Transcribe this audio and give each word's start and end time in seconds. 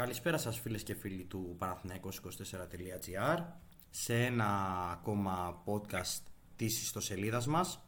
Καλησπέρα 0.00 0.38
σας 0.38 0.58
φίλες 0.58 0.82
και 0.82 0.94
φίλοι 0.94 1.24
του 1.24 1.56
Παναθηναϊκός24.gr 1.60 3.44
σε 3.90 4.24
ένα 4.24 4.46
ακόμα 4.92 5.62
podcast 5.66 6.22
της 6.56 6.82
ιστοσελίδας 6.82 7.46
μας. 7.46 7.86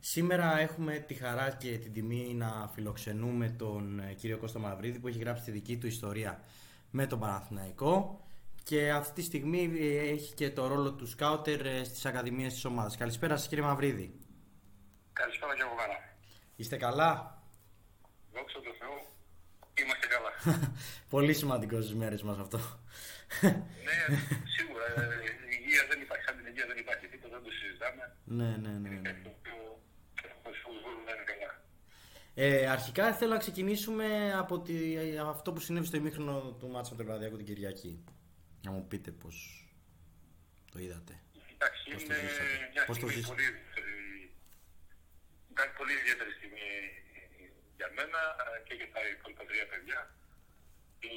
Σήμερα 0.00 0.58
έχουμε 0.58 0.98
τη 0.98 1.14
χαρά 1.14 1.50
και 1.50 1.78
την 1.78 1.92
τιμή 1.92 2.34
να 2.34 2.70
φιλοξενούμε 2.74 3.48
τον 3.48 4.00
ε, 4.00 4.12
κύριο 4.12 4.38
Κώστα 4.38 4.58
Μαυρίδη 4.58 4.98
που 4.98 5.08
έχει 5.08 5.18
γράψει 5.18 5.44
τη 5.44 5.50
δική 5.50 5.78
του 5.78 5.86
ιστορία 5.86 6.40
με 6.90 7.06
τον 7.06 7.18
Παναθηναϊκό 7.18 8.24
και 8.62 8.90
αυτή 8.92 9.12
τη 9.12 9.22
στιγμή 9.22 9.72
ε, 9.78 9.98
έχει 9.98 10.34
και 10.34 10.50
το 10.50 10.66
ρόλο 10.66 10.92
του 10.92 11.06
σκάουτερ 11.06 11.66
ε, 11.66 11.84
στις 11.84 12.06
ακαδημίες 12.06 12.52
της 12.52 12.64
ομάδας. 12.64 12.96
Καλησπέρα 12.96 13.36
σας 13.36 13.48
κύριε 13.48 13.64
Μαυρίδη. 13.64 14.18
Καλησπέρα 15.12 15.54
και 15.54 15.62
εγώ 15.62 15.74
καλά. 15.74 15.98
Είστε 16.56 16.76
καλά; 16.76 17.42
Δόξα 18.32 18.60
τω 18.60 18.70
Θεώ, 18.78 18.88
είμαστε 18.92 18.98
καλά. 18.98 19.19
Πολύ 21.14 21.34
σημαντικό 21.34 21.80
στις 21.80 21.94
μέρες 21.94 22.22
μας 22.22 22.38
αυτό. 22.38 22.58
ναι, 23.42 23.98
σίγουρα. 24.56 24.86
Ε, 24.96 25.04
η 25.52 25.58
υγεία 25.60 25.82
δεν 25.88 26.00
υπάρχει. 26.00 26.24
Αν 26.30 26.36
την 26.36 26.46
υγεία 26.46 26.66
δεν 26.66 26.78
υπάρχει 26.78 27.06
τίποτα, 27.06 27.34
δεν 27.36 27.44
το 27.44 27.50
συζητάμε. 27.58 28.04
ναι, 28.24 28.56
ναι, 28.62 28.72
ναι. 28.78 28.88
ναι. 28.88 29.08
Ε, 29.08 29.20
το 29.22 29.30
οποίο 29.38 29.58
έχουμε 30.28 30.54
σίγουρα 30.56 31.02
να 31.06 31.12
είναι 31.14 31.26
καλά. 31.32 31.50
Ε, 32.34 32.66
αρχικά 32.76 33.14
θέλω 33.14 33.32
να 33.32 33.38
ξεκινήσουμε 33.38 34.06
από 34.42 34.60
τη, 34.60 34.76
αυτό 35.18 35.52
που 35.52 35.60
συνέβη 35.60 35.86
στο 35.86 35.96
ημίχρονο 35.96 36.56
του 36.58 36.68
μάτσα 36.68 36.90
με 36.90 36.96
τον 36.96 37.06
Βραδιακό 37.06 37.36
την 37.36 37.46
Κυριακή. 37.46 38.04
Να 38.64 38.70
μου 38.70 38.86
πείτε 38.88 39.10
πώς 39.10 39.36
το 40.72 40.78
είδατε. 40.78 41.14
Εντάξει, 41.54 41.82
Πώς 41.92 42.04
το 42.04 42.14
είναι 42.14 42.28
ζήσατε; 42.28 42.54
μια 42.72 42.84
Πώς 42.88 42.98
το 42.98 43.06
στιγμή 43.06 43.22
ζήσατε; 43.22 43.34
πολύ 43.34 43.48
ιδιαίτερη. 43.52 43.94
Ήταν 45.52 45.68
πολύ 45.78 45.92
ιδιαίτερη 46.00 46.32
στιγμή 46.38 46.68
για 47.78 47.88
μένα 47.96 48.20
ε, 48.44 48.58
και 48.66 48.74
για 48.78 48.88
τα 48.94 49.00
υπόλοιπα 49.14 49.44
τρία 49.50 49.66
παιδιά. 49.72 49.98
Η, 51.08 51.14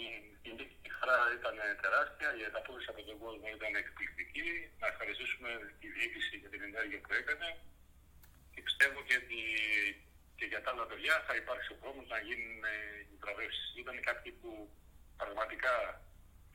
η, 0.48 0.52
νίκη, 0.58 0.76
η 0.88 0.92
χαρά 0.98 1.18
ήταν 1.38 1.55
τεράστια, 1.84 2.30
η 2.40 2.44
ανταπόκριση 2.50 2.90
από 2.94 3.02
τον 3.10 3.18
κόσμο 3.24 3.48
ήταν 3.58 3.72
εκπληκτική. 3.84 4.48
Να 4.82 4.88
ευχαριστήσουμε 4.91 5.49
τη 5.80 5.88
διοίκηση 5.96 6.34
για 6.41 6.49
την 6.54 6.62
ενέργεια 6.70 6.99
που 7.04 7.13
έκανε 7.21 7.48
και 8.54 8.62
πιστεύω 8.68 8.99
και, 9.07 9.16
ότι 9.24 9.41
και 10.38 10.46
για 10.52 10.62
τα 10.63 10.70
άλλα 10.72 10.85
παιδιά 10.90 11.16
θα 11.27 11.34
υπάρξει 11.41 11.70
ο 11.74 11.77
χρόνος 11.82 12.07
να 12.13 12.20
γίνουν 12.27 12.60
ε, 12.74 12.76
οι 13.10 13.16
βραβεύσεις. 13.24 13.68
Ήταν 13.84 13.96
κάποιοι 14.10 14.32
που 14.40 14.52
πραγματικά 15.22 15.74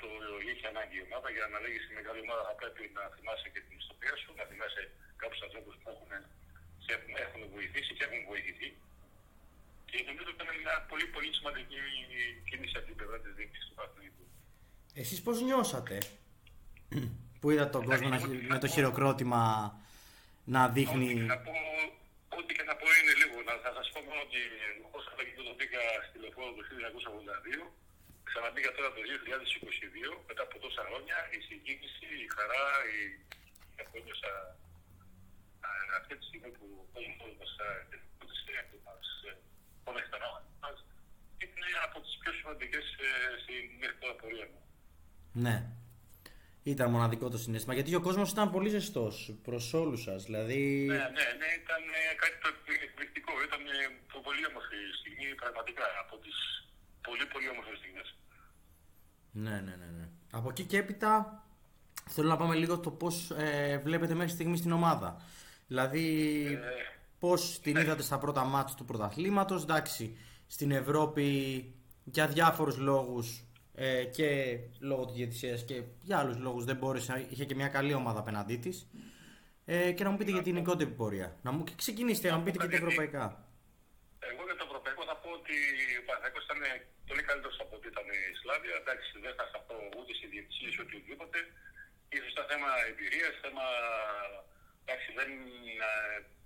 το 0.00 0.08
είχε 0.46 0.66
ανάγκη 0.72 0.96
η 1.00 1.04
ομάδα 1.08 1.28
για 1.36 1.46
να 1.52 1.58
λέγεις 1.64 1.82
στη 1.84 1.92
μεγάλη 1.98 2.20
ομάδα 2.26 2.42
θα 2.48 2.54
πρέπει 2.60 2.82
να 2.96 3.02
θυμάσαι 3.14 3.48
και 3.52 3.60
την 3.66 3.74
ιστορία 3.82 4.14
σου, 4.20 4.30
να 4.40 4.44
θυμάσαι 4.50 4.82
κάποιους 5.22 5.42
ανθρώπους 5.46 5.74
που 5.80 5.88
έχουν, 5.94 6.10
σε 6.84 6.90
έχουν, 6.96 7.12
έχουν 7.26 7.40
βοηθήσει 7.54 7.92
και 7.96 8.04
έχουν 8.06 8.20
βοηθηθεί. 8.30 8.68
Και 9.90 9.98
νομίζω 10.08 10.28
ότι 10.32 10.38
ήταν 10.38 10.50
μια 10.62 10.74
πολύ 10.90 11.06
πολύ 11.14 11.30
σημαντική 11.38 11.80
κίνηση 12.48 12.74
από 12.78 12.86
την 12.90 12.97
πλευρά 13.08 13.18
της 13.26 13.34
διοίκησης 13.38 13.66
του 13.68 13.74
Παναθηναϊκού. 13.78 14.24
Εσείς 15.02 15.18
πώς 15.24 15.36
νιώσατε 15.48 15.96
που 17.40 17.46
είδατε 17.50 17.70
τον 17.76 17.84
κόσμο 17.90 18.08
να, 18.14 18.18
χει- 18.18 18.42
με 18.52 18.58
το 18.62 18.68
χειροκρότημα 18.74 19.42
να 20.54 20.60
Ό,τι 20.64 20.72
δείχνει... 20.76 21.08
και 21.14 21.32
να 21.34 21.38
πω, 21.46 21.54
ό,τι 22.38 22.50
και 22.56 22.64
να 22.70 22.74
πω 22.80 22.86
είναι 22.98 23.14
λίγο. 23.20 23.36
Να, 23.48 23.52
θα 23.64 23.70
σας 23.76 23.86
πω 23.92 23.98
μόνο 24.08 24.20
ότι 24.28 24.40
εγώ 24.72 24.98
σαν 25.04 25.14
το 25.48 25.54
μπήκα 25.58 25.80
στη 26.06 26.16
λεωφόρο 26.22 26.50
το 26.56 26.62
1982, 26.68 27.62
ξαναμπήκα 28.28 28.70
τώρα 28.76 28.90
το 28.96 29.00
2022, 29.02 30.28
μετά 30.28 30.42
από 30.46 30.54
τόσα 30.64 30.82
χρόνια, 30.88 31.16
η 31.36 31.38
συγκίνηση, 31.48 32.06
η 32.26 32.28
χαρά, 32.36 32.64
η 32.96 32.98
η 33.80 33.82
που 33.88 33.96
ένιωσα 34.00 34.32
α, 35.68 35.70
αυτή 35.98 36.12
τη 36.18 36.24
στιγμή 36.28 36.50
που 36.58 36.66
ο 36.82 36.84
κόσμος 36.94 37.32
μας 37.40 37.52
επικοινωνήσε, 37.94 38.54
που 38.68 38.76
μας 38.86 39.06
ε, 39.28 39.30
πόνεσε 39.84 40.08
τα 40.12 40.18
νόματα 40.22 40.40
μας, 40.44 40.47
είναι 40.47 40.47
από 41.98 42.06
τις 42.06 42.16
πιο 42.22 42.32
σημαντικές 42.40 42.84
ε, 43.06 43.08
στην 43.42 43.62
μέχρι 43.80 43.96
τώρα 44.02 44.14
πορεία 44.20 44.46
μου. 44.52 44.60
Ναι. 45.44 45.56
Ήταν 46.72 46.90
μοναδικό 46.90 47.26
το 47.34 47.38
συνέστημα 47.38 47.74
γιατί 47.74 47.94
ο 47.94 48.00
κόσμος 48.06 48.30
ήταν 48.30 48.46
πολύ 48.54 48.68
ζεστός 48.76 49.14
προς 49.46 49.64
όλους 49.82 50.00
σας. 50.02 50.24
Δηλαδή... 50.24 50.60
Ναι, 50.92 51.02
ναι, 51.18 51.26
ναι, 51.40 51.48
ήταν 51.62 51.82
ε, 52.00 52.14
κάτι 52.22 52.36
το 52.42 52.48
εκπληκτικό. 52.86 53.32
Ήταν 53.46 53.62
ε, 53.66 53.84
το 54.12 54.18
πολύ 54.26 54.42
όμορφη 54.50 54.78
στιγμή, 55.00 55.26
πραγματικά, 55.42 55.84
από 56.02 56.14
τις 56.22 56.36
πολύ 57.06 57.26
πολύ 57.32 57.48
όμορφες 57.48 57.78
στιγμές. 57.78 58.08
Ναι, 59.44 59.56
ναι, 59.66 59.74
ναι, 59.80 59.88
ναι. 59.98 60.06
Από 60.32 60.48
εκεί 60.48 60.64
και 60.64 60.78
έπειτα 60.78 61.12
θέλω 62.08 62.28
να 62.28 62.36
πάμε 62.36 62.54
λίγο 62.54 62.74
στο 62.74 62.90
πώς 62.90 63.30
ε, 63.30 63.80
βλέπετε 63.84 64.14
μέχρι 64.14 64.32
στιγμή 64.32 64.60
την 64.60 64.72
ομάδα. 64.72 65.22
Δηλαδή 65.66 66.06
Ε, 66.52 66.58
πώς 67.18 67.60
την 67.60 67.76
είδατε 67.76 68.02
στα 68.02 68.18
πρώτα 68.18 68.44
μάτς 68.44 68.74
του 68.74 68.84
πρωταθλήματος. 68.84 69.62
Εντάξει, 69.62 70.16
στην 70.46 70.70
Ευρώπη 70.70 71.26
για 72.12 72.26
διάφορους 72.26 72.76
λόγους 72.76 73.26
ε, 73.74 74.04
και 74.04 74.58
λόγω 74.80 75.04
της 75.04 75.16
διαιτησίας 75.16 75.64
και 75.64 75.82
για 76.02 76.18
άλλους 76.18 76.38
λόγους 76.38 76.64
δεν 76.64 76.76
μπόρεσε, 76.76 77.26
είχε 77.30 77.44
και 77.44 77.54
μια 77.54 77.68
καλή 77.76 77.94
ομάδα 77.94 78.18
απέναντί 78.24 78.56
της. 78.56 78.76
Ε, 79.64 79.92
και 79.96 80.04
να 80.04 80.10
μου 80.10 80.16
πείτε 80.18 80.30
για 80.30 80.42
την 80.42 80.52
γενικότερη 80.52 80.90
πορεία. 80.90 81.28
Να 81.46 81.50
μου 81.54 81.64
ξεκινήσετε, 81.82 82.30
να 82.30 82.36
μου 82.38 82.44
πείτε 82.46 82.58
και 82.58 82.68
τα 82.74 82.76
ευρωπαϊκά. 82.82 83.24
Εγώ 84.30 84.42
για 84.48 84.56
το 84.60 84.64
ευρωπαϊκό 84.68 85.02
θα 85.10 85.16
πω 85.22 85.28
ότι 85.40 85.56
ο 86.00 86.02
Παναθηναϊκός 86.06 86.44
ήταν 86.48 86.60
πολύ 87.08 87.22
καλύτερος 87.28 87.56
από 87.64 87.72
ό,τι 87.76 87.86
ήταν 87.94 88.06
η 88.18 88.20
Σλάβια. 88.40 88.74
Εντάξει, 88.82 89.08
δεν 89.24 89.34
θα 89.38 89.44
σταθώ 89.50 89.76
ούτε 89.98 90.12
στη 90.18 90.26
διαιτησία 90.32 90.68
ούτε 90.82 90.94
οτιδήποτε. 90.98 91.38
Ίσως 92.16 92.30
ήταν 92.34 92.46
θέμα 92.52 92.70
εμπειρίας, 92.90 93.34
θέμα. 93.44 93.66
Εντάξει, 94.82 95.08
δεν, 95.18 95.30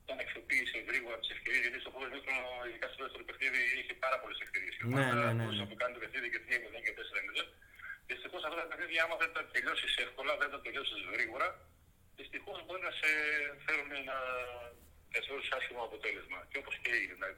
ε, 0.02 0.08
δεν 0.08 0.16
αξιοποίησε 0.22 0.76
γρήγορα 0.88 1.16
τις 1.22 1.30
ευκαιρίες. 1.36 1.62
Γιατί 1.64 1.78
στο 1.84 1.90
πρώτο 1.94 2.06
μήκρο, 2.14 2.34
ειδικά 2.68 2.86
στο 2.92 3.00
δεύτερο 3.04 3.24
παιχνίδι, 3.28 3.60
είχε 3.80 3.94
πάρα 4.04 4.16
πολλές 4.20 4.38
ευκαιρίες. 4.44 4.74
Ναι, 4.78 5.04
ναι, 5.18 5.24
ναι, 5.26 5.42
Μπορούσε 5.42 5.64
ναι. 5.64 5.72
να 5.72 5.76
κάνει 5.82 5.92
το 5.96 6.00
παιχνίδι 6.02 6.28
και 6.32 6.40
3-0 6.46 6.78
και 6.86 6.92
4-0. 6.98 7.42
Δυστυχώς 8.10 8.40
αυτά 8.46 8.56
τα 8.62 8.66
παιχνίδια, 8.70 9.00
άμα 9.04 9.16
δεν 9.22 9.30
τα 9.36 9.42
τελειώσεις 9.54 9.92
εύκολα, 10.04 10.32
δεν 10.42 10.50
τα 10.54 10.58
τελειώσεις 10.64 11.00
γρήγορα, 11.14 11.48
δυστυχώς 12.18 12.58
μπορεί 12.64 12.82
να 12.88 12.92
σε 13.00 13.10
φέρουν 13.64 13.90
ένα 14.02 14.16
καθόλου 15.16 15.44
άσχημο 15.56 15.82
αποτέλεσμα. 15.88 16.38
Και 16.50 16.58
όπως 16.62 16.74
και 16.82 16.90
έγινε. 16.98 17.14
δηλαδή, 17.18 17.36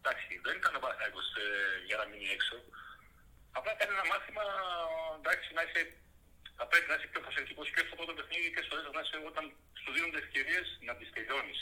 Εντάξει, 0.00 0.32
δεν 0.46 0.54
ήταν 0.60 0.72
ο 0.78 0.80
Παναθηναϊκός 0.84 1.28
ε, 1.42 1.46
για 1.88 1.96
να 2.00 2.04
μείνει 2.10 2.28
έξω. 2.36 2.56
Απλά 3.58 3.70
ήταν 3.76 3.88
ένα 3.96 4.06
μάθημα 4.12 4.44
εντάξει, 5.18 5.48
να 5.56 5.62
είσαι, 5.66 5.82
θα 6.58 6.64
πρέπει 6.70 6.88
να 6.90 6.94
είσαι 6.96 7.08
πιο 7.12 7.20
προσεκτικός 7.24 7.66
και 7.72 7.82
στο 7.86 7.94
πρώτο 7.98 8.12
παιχνίδι 8.18 8.48
και 8.54 8.62
στο 8.64 8.72
δεύτερο 8.74 8.94
να 8.98 9.02
είσαι 9.04 9.16
όταν 9.30 9.44
σου 9.80 9.90
δίνονται 9.94 10.20
ευκαιρίες 10.24 10.66
να 10.88 10.92
τις 10.98 11.08
τελειώνεις. 11.16 11.60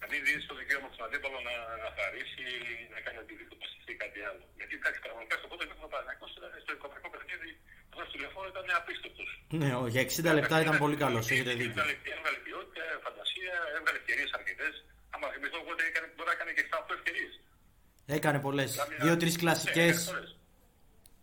Να 0.00 0.06
μην 0.10 0.18
δίνει 0.26 0.40
το 0.50 0.54
δικαίωμα 0.60 0.88
στον 0.94 1.04
αντίπαλο 1.08 1.38
να, 1.48 1.54
να 1.84 1.88
χαρίσει 1.98 2.42
ή 2.70 2.72
να 2.94 2.98
κάνει 3.04 3.18
οτιδήποτε 3.24 3.64
ή 3.92 3.94
κάτι 4.02 4.18
άλλο. 4.28 4.44
Γιατί 4.58 4.72
εντάξει, 4.80 4.98
πραγματικά 5.06 5.34
στο 5.40 5.46
πρώτο 5.50 5.62
παιχνίδι 5.68 5.86
ο 5.88 5.92
Παναθηναϊκός 5.94 6.30
ήταν 6.38 6.50
στο 6.64 6.72
ευρωπαϊκό 6.78 7.08
παιχνίδι, 7.14 7.48
αυτός 7.90 8.04
στο 8.08 8.14
τηλεφώνο 8.16 8.46
ήταν 8.54 8.64
απίστευτος. 8.80 9.28
Ναι, 9.60 9.68
ο- 9.80 9.88
για 9.94 10.02
60 10.06 10.32
λεπτά 10.38 10.56
ήταν 10.64 10.74
πολύ 10.84 10.96
καλός, 11.04 11.24
έχετε 11.32 11.52
δίκιο. 11.60 11.74
Έβγαλε, 11.82 11.94
έβγαλε 12.16 12.38
ποιότητα, 12.46 12.82
φαντασία, 13.06 13.54
έβγαλε 13.76 13.96
ευκαιρίες 14.02 14.30
αρκετές. 14.38 14.74
Άμα 15.14 15.26
θυμηθώ 15.34 15.56
εγώ 15.62 15.70
ότι 15.76 15.84
έκανε, 15.90 16.06
μπορεί 16.14 16.28
να 16.30 16.34
έκανε 16.38 16.50
και 16.56 16.62
7-8 16.68 16.92
ευκαιρίες. 16.98 17.32
Έκανε 18.16 18.38
πολλές. 18.46 18.70
Δύο-τρει 19.04 19.30
κλασικές. 19.42 19.96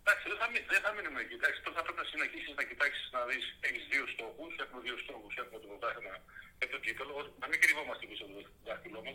Εντάξει, 0.04 0.26
δεν 0.32 0.40
θα, 0.44 0.48
μει- 0.54 0.68
δεν 0.74 0.82
θα 0.86 0.92
μείνουμε 0.96 1.20
εκεί. 1.26 1.36
Εντάξει, 1.40 1.60
τώρα 1.64 1.76
θα 1.78 1.84
πρέπει 1.86 2.00
να 2.04 2.08
συνεχίσει 2.14 2.50
να 2.60 2.64
κοιτάξει 2.70 3.02
να 3.16 3.22
δει. 3.30 3.38
Έχει 3.68 3.80
δύο 3.92 4.04
στόχου. 4.14 4.44
Έχουμε 4.64 4.80
δύο 4.88 4.98
στόχου. 5.04 5.28
Έχουμε 5.42 5.58
το 5.64 5.68
πρωτάθλημα 5.72 6.16
και 6.60 6.68
το 6.74 6.78
κύπελο. 6.86 7.16
Να 7.42 7.46
μην 7.52 7.58
κρυβόμαστε 7.64 8.04
πίσω 8.10 8.24
από 8.28 8.34
το 8.38 8.42
δάχτυλό 8.68 9.00
μα. 9.08 9.14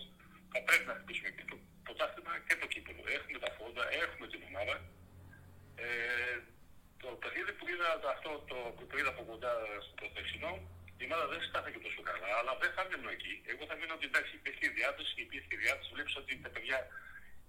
Θα 0.52 0.58
πρέπει 0.66 0.84
να 0.90 0.94
χτυπήσουμε 0.98 1.28
και 1.36 1.44
το 1.50 1.56
πρωτάθλημα 1.86 2.32
και 2.46 2.54
το 2.62 2.66
κύπελο. 2.72 3.02
Έχουμε 3.16 3.38
τα 3.44 3.50
φόντα, 3.58 3.82
έχουμε 4.04 4.26
την 4.32 4.40
ομάδα. 4.50 4.74
Ε, 5.84 5.86
το 7.02 7.08
παιχνίδι 7.22 7.52
που 7.58 7.64
είδα 7.72 7.88
το- 8.02 8.10
αυτό 8.16 8.30
το, 8.50 8.56
που 8.76 8.82
το 8.90 8.94
είδα 8.98 9.10
από 9.14 9.22
κοντά 9.30 9.52
στο 9.84 9.94
προχθεσινό, 10.00 10.52
η 11.02 11.04
ομάδα 11.08 11.24
δεν 11.32 11.40
στάθηκε 11.48 11.78
τόσο 11.86 12.00
καλά, 12.10 12.28
αλλά 12.40 12.52
δεν 12.62 12.70
θα 12.76 12.82
μείνω 12.88 13.08
εκεί. 13.16 13.34
Εγώ 13.52 13.62
θα 13.70 13.74
μείνω 13.78 13.92
ότι 13.98 14.06
εντάξει, 14.10 14.32
υπήρχε 14.40 14.64
η 14.70 14.72
διάθεση, 14.78 15.12
υπήρχε 15.26 15.52
η 15.56 15.60
διάθεση. 15.64 15.88
Βλέπει 15.96 16.12
ότι 16.22 16.32
τα 16.44 16.50
παιδιά 16.54 16.78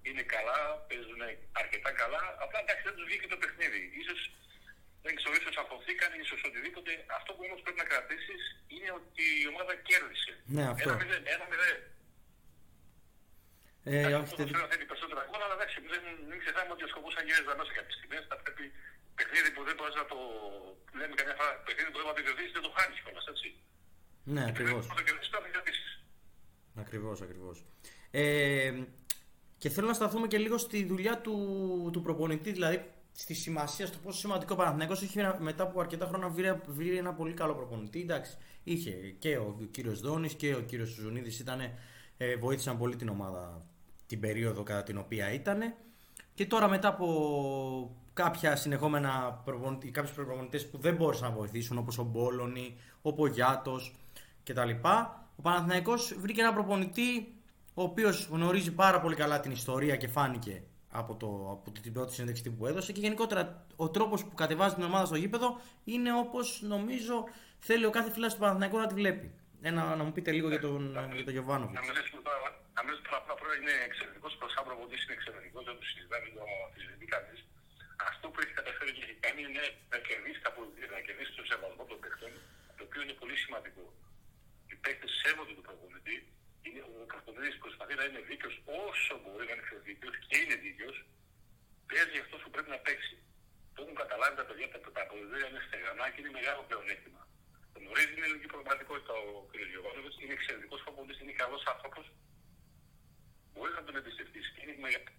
είναι 0.07 0.23
καλά, 0.43 0.59
παίζουν 0.87 1.21
αρκετά 1.61 1.91
καλά. 2.01 2.21
Απλά 2.43 2.57
εντάξει, 2.63 2.83
δεν 2.87 2.95
τους 2.97 3.05
βγήκε 3.09 3.27
το 3.33 3.37
παιχνίδι. 3.41 3.81
Ίσως, 4.01 4.19
δεν 5.05 5.13
ξέρω, 5.17 5.33
ίσως 5.39 5.55
αφοθήκαν, 5.63 6.11
ίσως 6.23 6.39
οτιδήποτε. 6.47 6.91
Αυτό 7.19 7.29
που 7.35 7.41
όμως 7.47 7.59
πρέπει 7.63 7.79
να 7.83 7.87
κρατήσεις 7.91 8.41
είναι 8.73 8.89
ότι 8.99 9.23
η 9.43 9.45
ομάδα 9.53 9.73
κέρδισε. 9.87 10.33
Ναι, 10.55 10.63
αυτό. 10.73 10.89
Ένα 10.89 10.95
μηδέν, 11.01 11.23
ένα 11.35 11.45
μηδέν. 11.51 11.77
Ε, 13.85 13.97
Εντάξει, 13.99 14.15
όχι, 14.21 14.29
το 14.31 14.37
τε- 14.39 14.49
θέλω 14.51 14.63
να 14.65 14.69
θέλει 14.73 14.85
περισσότερα 14.91 15.21
γκολ, 15.27 15.41
αλλά 15.45 15.55
εντάξει, 15.59 15.77
δεν, 15.93 16.01
μην 16.29 16.37
ξεχνάμε 16.43 16.71
ότι 16.75 16.83
ο 16.87 16.89
σκοπός 16.93 17.13
αγγέλες 17.19 17.45
δανός 17.49 17.67
σε 17.69 17.73
κάποιες 17.77 17.95
στιγμές. 17.99 18.23
Θα 18.31 18.35
πρέπει 18.43 18.63
παιχνίδι 19.17 19.49
που 19.55 19.61
δεν 19.67 19.75
μπορείς 19.77 19.95
να 20.01 20.05
το 20.11 20.17
λέμε 20.99 21.13
καμιά 21.19 21.35
φορά, 21.39 21.51
παιχνίδι 21.65 21.89
που 21.91 21.97
δεν 21.99 22.05
μπορείς 22.05 22.19
να 22.19 22.21
το 22.21 22.27
κερδίσεις, 22.29 22.53
δεν 22.57 22.63
το 22.67 22.71
χάνεις 22.77 22.97
κιόλας, 23.03 23.25
έτσι. 23.33 23.47
ναι, 24.33 24.43
ακριβώ. 24.51 24.77
Πρέπει 24.79 24.91
να 24.93 24.99
το 25.01 25.05
κερδίσεις, 25.07 25.29
πρέπει 25.33 25.47
να 25.47 25.51
το 25.51 25.55
κερδίσεις. 25.57 25.89
Ακριβώς, 26.83 27.17
ακριβώς. 27.25 27.57
Ε, 28.21 28.71
και 29.63 29.69
θέλω 29.69 29.87
να 29.87 29.93
σταθούμε 29.93 30.27
και 30.27 30.37
λίγο 30.37 30.57
στη 30.57 30.85
δουλειά 30.85 31.17
του, 31.21 31.89
του 31.93 32.01
προπονητή, 32.01 32.51
δηλαδή 32.51 32.83
στη 33.11 33.33
σημασία, 33.33 33.85
στο 33.87 33.97
πόσο 34.03 34.17
σημαντικό 34.19 34.53
ο 34.53 34.57
Παναθηναϊκός 34.57 35.01
είχε 35.01 35.19
ένα- 35.19 35.37
μετά 35.39 35.63
από 35.63 35.79
αρκετά 35.79 36.05
χρόνια 36.05 36.27
βρει, 36.29 36.61
βρει 36.67 36.97
ένα 36.97 37.13
πολύ 37.13 37.33
καλό 37.33 37.53
προπονητή. 37.53 38.01
Εντάξει, 38.01 38.37
είχε 38.63 38.91
και 39.19 39.37
ο, 39.37 39.57
κύριος 39.71 39.99
Δόνης 39.99 40.33
και 40.33 40.55
ο 40.55 40.59
κύριος 40.61 40.89
Σουζουνίδης 40.89 41.39
ήταν, 41.39 41.59
ε, 42.17 42.35
βοήθησαν 42.35 42.77
πολύ 42.77 42.95
την 42.95 43.09
ομάδα 43.09 43.65
την 44.07 44.19
περίοδο 44.19 44.63
κατά 44.63 44.83
την 44.83 44.97
οποία 44.97 45.33
ήταν. 45.33 45.73
Και 46.33 46.45
τώρα 46.45 46.69
μετά 46.69 46.87
από 46.87 47.95
κάποια 48.13 48.55
συνεχόμενα 48.55 49.41
προπονητέ, 49.45 49.87
κάποιους 49.87 50.13
προπονητές 50.15 50.69
που 50.69 50.77
δεν 50.77 50.95
μπόρεσαν 50.95 51.29
να 51.29 51.35
βοηθήσουν 51.35 51.77
όπως 51.77 51.97
ο 51.97 52.03
Μπόλωνη, 52.03 52.77
ο 53.01 53.13
Πογιάτος 53.13 53.95
κτλ. 54.43 54.69
Ο 55.35 55.41
Παναθηναϊκός 55.41 56.15
βρήκε 56.19 56.41
ένα 56.41 56.53
προπονητή 56.53 57.33
ο 57.73 57.83
οποίος 57.83 58.27
γνωρίζει 58.31 58.71
πάρα 58.71 58.99
πολύ 59.01 59.15
καλά 59.15 59.39
την 59.39 59.51
ιστορία 59.51 59.95
και 59.95 60.07
φάνηκε 60.07 60.63
από, 60.91 61.15
το, 61.15 61.27
από 61.51 61.71
την 61.81 61.93
πρώτη 61.93 62.13
συνέντευξη 62.13 62.49
που 62.49 62.67
έδωσε 62.67 62.91
και 62.91 62.99
γενικότερα 62.99 63.65
ο 63.75 63.89
τρόπος 63.89 64.25
που 64.25 64.35
κατεβάζει 64.35 64.75
την 64.75 64.83
ομάδα 64.83 65.05
στο 65.05 65.15
γήπεδο 65.15 65.61
είναι 65.83 66.13
όπως 66.13 66.61
νομίζω 66.61 67.23
θέλει 67.59 67.85
ο 67.85 67.89
κάθε 67.89 68.11
φιλάς 68.11 68.33
του 68.33 68.39
Παναθηναϊκού 68.39 68.77
να 68.77 68.87
τη 68.87 68.93
βλέπει. 68.93 69.31
Ένα, 69.61 69.95
να 69.95 70.03
μου 70.03 70.11
πείτε 70.11 70.31
λίγο 70.31 70.47
για 70.47 70.59
τον, 70.59 70.81
για 71.15 71.23
τον 71.23 71.33
Γιωβάνοβιτς. 71.33 71.79
Αμέσως 72.73 73.01
πρώτα 73.01 73.55
είναι 73.59 73.73
εξαιρετικός, 73.89 74.31
σαν 74.53 74.63
προπονητής 74.67 75.03
είναι 75.03 75.15
εξαιρετικός, 75.19 75.63
δεν 75.69 75.75
του 75.79 75.85
συζητάμε, 75.91 76.27
το 76.73 76.79
συζητεί 76.83 77.05
κανείς 77.13 77.39
αυτό 78.09 78.25
που 78.31 78.39
έχει 78.43 78.53
καταφέρει 78.59 78.91
και 78.95 79.03
έχει 79.05 79.17
κάνει 79.25 79.41
είναι 79.47 79.65
να 79.93 79.97
κερδίσει 80.07 80.39
τα 80.45 80.51
πολιτεία, 80.55 80.87
να 80.97 81.01
κερδίσει 81.07 81.31
το 81.39 81.43
σεβασμό 81.51 81.83
των 81.91 81.97
παιχτών, 82.03 82.33
το 82.77 82.81
οποίο 82.87 82.99
είναι 83.05 83.15
πολύ 83.21 83.35
σημαντικό. 83.43 83.85
Οι 84.69 84.75
παίχτε 84.83 85.07
σέβονται 85.21 85.53
τον 85.57 85.65
προπονητή. 85.67 86.15
Είναι, 86.65 86.81
ο 87.01 87.05
προπονητή 87.11 87.49
προσπαθεί 87.63 87.93
να 87.99 88.03
είναι 88.07 88.21
δίκαιος 88.29 88.55
όσο 88.85 89.13
μπορεί 89.21 89.43
να 89.49 89.53
είναι 89.55 89.65
πιο 89.69 89.77
δίκαιος 89.87 90.15
και 90.27 90.35
είναι 90.41 90.55
δίκαιος. 90.65 90.95
Παίζει 91.89 92.17
αυτός 92.25 92.39
που 92.43 92.51
πρέπει 92.55 92.71
να 92.75 92.79
παίξει. 92.85 93.15
Το 93.73 93.79
έχουν 93.83 93.95
καταλάβει 94.03 94.35
τα 94.39 94.45
παιδιά, 94.47 94.67
τα, 94.73 94.79
τα 94.97 95.03
πολιτεία 95.11 95.45
είναι 95.49 95.61
στεγανά 95.67 96.05
και 96.11 96.19
είναι 96.21 96.33
μεγάλο 96.39 96.61
πλεονέκτημα. 96.67 97.21
Γνωρίζει 97.79 98.13
την 98.15 98.23
ελληνική 98.25 98.49
πραγματικότητα 98.55 99.13
ο 99.23 99.27
κ. 99.51 99.53
Γιωβάνοβιτ, 99.71 100.13
είναι 100.23 100.35
εξαιρετικός 100.39 100.79
προπονητή, 100.85 101.15
είναι 101.23 101.35
καλός 101.43 101.61
άνθρωπος. 101.73 102.05
Μπορείς 103.53 103.73
να 103.77 103.83
τον 103.87 103.95
εμπιστευτείς 103.99 104.45
και 104.53 104.59
είναι 104.63 104.75
μεγάλο 104.85 105.09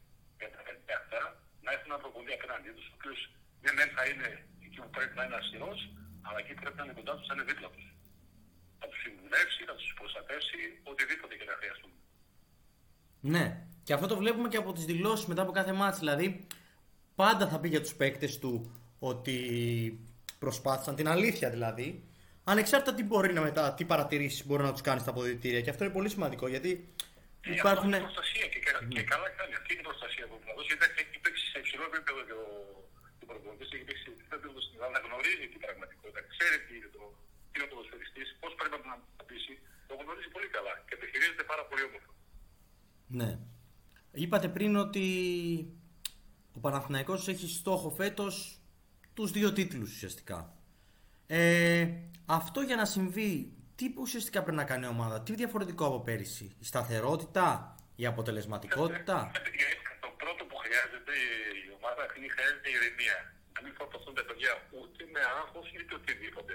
για 0.41 0.51
τα 0.55 0.61
παιδιά 0.67 0.97
αυτά 1.03 1.21
να 1.65 1.71
έχουν 1.75 1.89
ένα 1.91 2.01
προπονητή 2.05 2.33
απέναντί 2.39 2.71
τους, 2.77 2.87
ο 2.93 2.95
οποίος 2.99 3.21
δεν 3.65 3.89
θα 3.97 4.03
είναι 4.11 4.29
εκεί 4.65 4.79
που 4.83 4.91
πρέπει 4.97 5.15
να 5.19 5.25
είναι 5.25 5.39
αυστηρό, 5.41 5.71
αλλά 6.27 6.39
εκεί 6.43 6.55
πρέπει 6.61 6.77
να 6.79 6.85
είναι 6.85 6.97
κοντά 6.99 7.13
τους, 7.17 7.27
θα 7.29 7.35
είναι 7.35 7.47
δίπλα 7.51 7.69
τους. 7.75 7.87
Θα 8.85 8.91
τους 8.93 9.03
συμβουλεύσει, 9.07 9.61
θα 9.71 9.75
τους 9.75 9.95
προστατεύσει, 9.99 10.59
οτιδήποτε 10.83 11.35
και 11.39 11.47
να 11.51 11.55
χρειαστούν. 11.61 11.93
Ναι, 13.35 13.45
και 13.87 13.93
αυτό 13.97 14.07
το 14.07 14.17
βλέπουμε 14.23 14.49
και 14.49 14.61
από 14.63 14.73
τις 14.73 14.85
δηλώσεις 14.85 15.27
μετά 15.27 15.43
από 15.43 15.53
κάθε 15.59 15.73
μάτσο. 15.73 15.99
Δηλαδή, 16.05 16.47
πάντα 17.15 17.49
θα 17.49 17.57
πει 17.61 17.69
για 17.69 17.83
τους 17.85 17.95
παίκτες 18.01 18.39
του 18.39 18.53
ότι 19.11 19.37
προσπάθησαν 20.39 20.95
την 20.97 21.09
αλήθεια 21.15 21.49
δηλαδή. 21.51 21.87
Ανεξάρτητα 22.53 22.93
τι 22.97 23.03
μπορεί 23.09 23.33
να 23.33 23.41
μετά, 23.49 23.75
τι 23.77 23.85
παρατηρήσεις 23.93 24.47
μπορεί 24.47 24.63
να 24.69 24.73
τους 24.73 24.85
κάνει 24.89 25.01
στα 25.01 25.11
αποδητήρια. 25.11 25.61
Και 25.61 25.71
αυτό 25.71 25.85
είναι 25.85 25.97
πολύ 25.99 26.09
σημαντικό 26.15 26.47
γιατί 26.55 26.71
ε, 27.41 27.55
υπάρχουν. 27.59 27.89
Είναι 27.89 28.05
προστασία 28.09 28.47
και, 28.53 28.61
και, 28.95 29.03
καλά 29.13 29.29
κάνει. 29.39 29.53
Αυτή 29.61 29.71
είναι 29.73 29.83
η 29.85 29.89
προστασία 29.91 30.25
που 30.29 30.37
θα 30.47 30.53
δώσει. 30.57 30.73
Έχει 31.03 31.19
παίξει 31.25 31.45
σε 31.53 31.59
υψηλό 31.63 31.85
επίπεδο 31.91 32.21
και 32.29 32.37
ο, 32.45 32.47
ο 33.23 33.25
προπονητής, 33.31 33.69
έχει 33.75 33.85
παίξει 33.89 34.03
σε 34.07 34.11
υψηλό 34.15 34.35
επίπεδο 34.39 34.61
στην 34.67 34.75
Ελλάδα, 34.79 34.99
γνωρίζει 35.07 35.47
την 35.55 35.61
πραγματικότητα, 35.65 36.21
ξέρει 36.33 36.57
τι 36.67 36.73
είναι 36.79 36.91
το, 36.97 37.03
τι 37.34 37.34
είναι 37.55 37.67
ο 37.67 37.71
ποδοσφαιριστή, 37.73 38.23
πώ 38.41 38.49
πρέπει 38.59 38.77
να 38.91 38.95
ανταπίσει. 38.97 39.55
Το 39.89 39.95
γνωρίζει 40.03 40.31
πολύ 40.37 40.49
καλά 40.57 40.75
και 40.89 40.97
το 41.01 41.05
χειρίζεται 41.11 41.45
πάρα 41.53 41.65
πολύ 41.69 41.83
όμορφα. 41.89 42.13
Ναι. 43.21 43.31
Είπατε 44.23 44.49
πριν 44.57 44.73
ότι 44.85 45.05
ο 46.57 46.59
Παναθηναϊκός 46.65 47.29
έχει 47.29 47.49
στόχο 47.61 47.89
φέτος 47.91 48.35
τους 49.15 49.31
δύο 49.31 49.53
τίτλους 49.53 49.91
ουσιαστικά. 49.95 50.39
Ε, 51.27 51.89
αυτό 52.27 52.61
για 52.61 52.77
να 52.77 52.85
συμβεί 52.85 53.33
τι 53.79 53.85
ουσιαστικά 54.05 54.39
πρέπει 54.43 54.57
να 54.63 54.65
κάνει 54.71 54.85
η 54.87 54.93
ομάδα, 54.97 55.17
τι 55.23 55.33
διαφορετικό 55.35 55.85
από 55.87 56.01
πέρυσι, 56.01 56.47
η 56.65 56.65
σταθερότητα, 56.71 57.75
η 57.97 58.05
αποτελεσματικότητα. 58.13 59.17
Το 60.05 60.11
πρώτο 60.23 60.43
που 60.49 60.57
χρειάζεται 60.65 61.15
η 61.67 61.71
ομάδα 61.79 62.01
αυτή 62.07 62.29
χρειάζεται 62.35 62.69
ηρεμία. 62.77 63.19
Να 63.55 63.61
μην 63.63 63.73
φορτωθούν 63.79 64.15
τα 64.19 64.25
παιδιά 64.29 64.53
ούτε 64.79 65.03
με 65.15 65.21
άγχο 65.41 65.61
είτε 65.77 65.93
οτιδήποτε. 66.01 66.53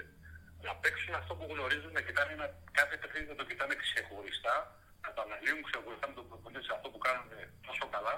Να 0.66 0.72
παίξουν 0.82 1.12
αυτό 1.20 1.32
που 1.38 1.44
γνωρίζουν, 1.52 1.92
να 1.98 2.02
κοιτάνε 2.06 2.32
ένα, 2.38 2.46
κάθε 2.78 2.94
παιχνίδι 3.00 3.26
να 3.32 3.36
το 3.40 3.44
κοιτάνε 3.48 3.74
ξεχωριστά, 3.84 4.56
να 5.04 5.10
το 5.14 5.20
αναλύουν 5.26 5.60
ξεχωριστά 5.68 6.06
με 6.10 6.14
τον 6.18 6.26
προπονητή 6.28 6.62
σε 6.68 6.72
αυτό 6.76 6.86
που 6.92 7.00
κάνουν 7.06 7.28
τόσο 7.68 7.84
καλά 7.94 8.14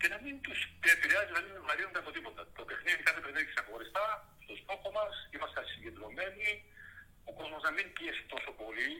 και 0.00 0.08
να 0.12 0.18
μην 0.24 0.34
τους 0.44 0.52
επηρεάζει, 0.94 1.32
να 1.38 1.42
μην 1.44 1.54
βαριούνται 1.68 2.00
από 2.02 2.10
τίποτα. 2.16 2.40
Το 2.58 2.62
παιχνίδι, 2.68 3.00
κάθε 3.08 3.20
παιχνίδι 3.22 3.46
ξεχωριστά, 3.52 4.06
στο 4.44 4.54
στόχο 4.62 4.88
μας, 4.98 5.06
είμαστε 5.34 5.60
συγκεντρωμένοι, 5.72 6.48
ο 7.28 7.32
κόσμο 7.38 7.58
να 7.66 7.70
μην 7.76 7.86
πιέσει 7.96 8.22
τόσο 8.34 8.50
πολύ. 8.60 8.90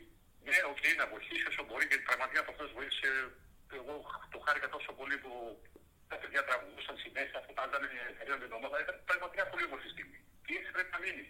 Ναι, 0.49 0.59
OK, 0.71 0.73
okay, 0.73 0.93
να 1.01 1.07
βοηθήσει 1.13 1.45
όσο 1.53 1.63
μπορεί 1.67 1.85
γιατί 1.91 2.05
πραγματικά 2.11 2.41
από 2.45 2.51
αυτό 2.55 2.65
βοήθησε. 2.79 3.09
Εγώ 3.79 3.95
το 4.33 4.39
χάρηκα 4.45 4.69
τόσο 4.77 4.91
πολύ 4.99 5.17
που 5.23 5.33
τα 6.11 6.17
παιδιά 6.21 6.41
τραγουδούσαν 6.49 6.97
συνέχεια, 7.05 7.39
φωτάζανε 7.47 7.87
εταιρεία 8.11 8.37
την 8.43 8.53
ομάδα. 8.59 8.77
Ήταν 8.85 8.97
πραγματικά 9.11 9.43
πολύ 9.53 9.65
όμορφη 9.69 9.89
στιγμή. 9.95 10.19
Και 10.45 10.53
έτσι 10.59 10.71
πρέπει 10.75 10.93
να 10.97 11.01
μείνει. 11.05 11.27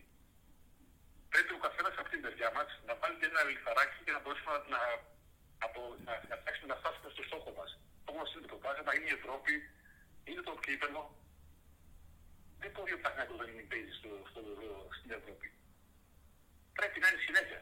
Πρέπει 1.33 1.53
ο 1.59 1.61
καθένα 1.67 1.91
από 2.01 2.09
την 2.13 2.21
παιδιά 2.25 2.49
μα 2.57 2.63
να 2.89 2.93
βάλει 3.01 3.17
και 3.21 3.29
ένα 3.33 3.43
λιθαράκι 3.49 3.99
και 4.05 4.13
να 4.17 4.21
μπορέσουμε 4.23 4.53
να, 4.75 4.81
να, 5.61 5.67
να, 6.07 6.13
να, 6.31 6.35
φτιάξουμε 6.41 6.69
να 6.73 6.77
φτάσουμε 6.81 7.09
στο 7.15 7.23
στόχο 7.29 7.51
μα. 7.59 7.67
Το 8.07 8.13
μα 8.19 8.25
είναι 8.35 8.49
το 8.53 8.59
κάθε, 8.65 8.81
να 8.89 8.93
είναι 8.97 9.09
η 9.13 9.15
Ευρώπη, 9.21 9.55
είναι 10.31 10.45
το 10.49 10.55
κύπελο. 10.65 11.03
Δεν 12.61 12.71
μπορεί 12.75 12.93
ο 12.99 13.01
Παναγιώτο 13.05 13.35
να 13.43 13.53
μην 13.59 13.67
παίζει 13.71 13.93
στο, 14.01 14.11
στο, 14.31 14.41
στην 14.99 15.11
Ευρώπη 15.19 15.49
πρέπει 16.81 16.99
να 17.03 17.07
είναι 17.11 17.23
συνέχεια. 17.27 17.61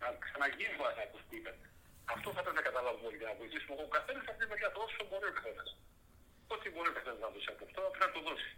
Να 0.00 0.06
ξαναγίνει 0.24 0.74
ο 0.76 0.78
Παναθυναϊκό 0.82 1.18
που 1.26 1.34
ήταν. 1.40 1.56
Αυτό 2.14 2.28
θα 2.34 2.40
πρέπει 2.44 2.58
να 2.60 2.64
καταλάβουμε 2.68 3.06
όλοι 3.08 3.18
για 3.20 3.28
να 3.30 3.34
βοηθήσουμε. 3.40 3.72
Ο 3.86 3.88
καθένας 3.96 4.24
από 4.30 4.38
τη 4.40 4.46
μεριά 4.50 4.68
του 4.72 4.80
όσο 4.86 5.00
μπορεί 5.08 5.26
ο 5.32 5.34
καθένας. 5.38 5.68
Ό,τι 6.54 6.66
μπορεί 6.72 6.88
ο 6.92 6.94
καθένας 6.98 7.18
να 7.24 7.28
δώσει 7.34 7.48
από 7.52 7.62
αυτό, 7.68 7.80
πρέπει 7.94 8.06
να 8.08 8.12
το 8.16 8.20
δώσει. 8.28 8.50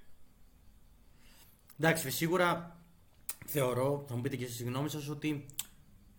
Εντάξει, 1.78 2.06
σίγουρα 2.20 2.48
θεωρώ, 3.54 3.88
θα 4.08 4.12
μου 4.14 4.22
πείτε 4.24 4.36
και 4.40 4.46
εσείς 4.48 4.58
τη 4.60 4.64
γνώμη 4.70 4.88
σας, 4.94 5.04
ότι 5.16 5.30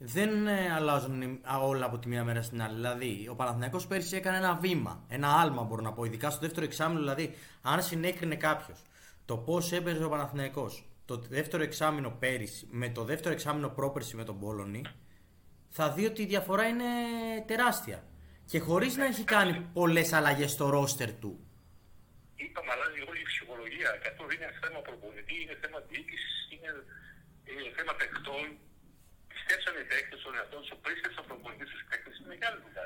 δεν 0.05 0.47
ε, 0.47 0.73
αλλάζουν 0.73 1.39
όλα 1.61 1.85
από 1.85 1.97
τη 1.99 2.07
μία 2.07 2.23
μέρα 2.23 2.41
στην 2.41 2.61
άλλη. 2.61 2.75
Δηλαδή, 2.75 3.27
ο 3.29 3.35
Παναθηναϊκός 3.35 3.87
πέρσι 3.87 4.15
έκανε 4.15 4.37
ένα 4.37 4.55
βήμα, 4.55 5.03
ένα 5.07 5.39
άλμα 5.41 5.63
μπορώ 5.63 5.81
να 5.81 5.93
πω, 5.93 6.03
ειδικά 6.03 6.29
στο 6.29 6.39
δεύτερο 6.39 6.65
εξάμεινο. 6.65 6.99
Δηλαδή, 6.99 7.35
αν 7.61 7.81
συνέκρινε 7.83 8.35
κάποιος 8.35 8.81
το 9.25 9.37
πώς 9.37 9.71
έπαιζε 9.71 10.03
ο 10.03 10.09
Παναθηναϊκός 10.09 10.87
το 11.05 11.17
δεύτερο 11.17 11.63
εξάμεινο 11.63 12.09
πέρυσι 12.09 12.67
με 12.71 12.89
το 12.89 13.03
δεύτερο 13.03 13.33
εξάμεινο 13.33 13.69
πρόπερση 13.69 14.15
με 14.15 14.23
τον 14.23 14.39
Πόλωνη, 14.39 14.81
θα 15.69 15.91
δει 15.91 16.05
ότι 16.05 16.21
η 16.21 16.25
διαφορά 16.25 16.67
είναι 16.67 16.83
τεράστια. 17.47 18.03
Και 18.45 18.59
χωρίς 18.59 18.95
να 18.95 19.05
έχει 19.05 19.23
κάνει 19.23 19.69
πολλές 19.73 20.13
αλλαγές 20.13 20.51
στο 20.51 20.69
ρόστερ 20.69 21.11
του. 21.13 21.39
Είπαμε, 22.35 22.71
αλλάζει 22.71 22.99
όλη 23.09 23.19
η 23.19 23.27
ψυχολογία. 23.31 23.89
Και 24.01 24.07
αυτό 24.11 24.25
δεν 24.29 24.37
είναι 24.37 24.51
θέμα 24.61 24.79
προπονητή, 24.87 25.35
είναι 25.41 25.57
θέμα 25.61 25.79
διοίκησης, 25.89 26.35
είναι, 26.53 26.69
είναι 27.49 27.71
θέμα 27.77 27.93
παιχτών. 27.99 28.45
Πιστέψαν 29.43 29.75
οι 29.81 29.85
παίκτες 29.91 30.19
των 30.23 30.31
εαυτών 30.37 30.61
σου, 30.67 30.75
πίστεψαν 30.85 31.23
προπονητής 31.29 31.67
στου 31.71 31.79
παίκτες. 31.89 32.13
Είναι 32.17 32.29
μεγάλη 32.33 32.57
δουλειά. 32.65 32.85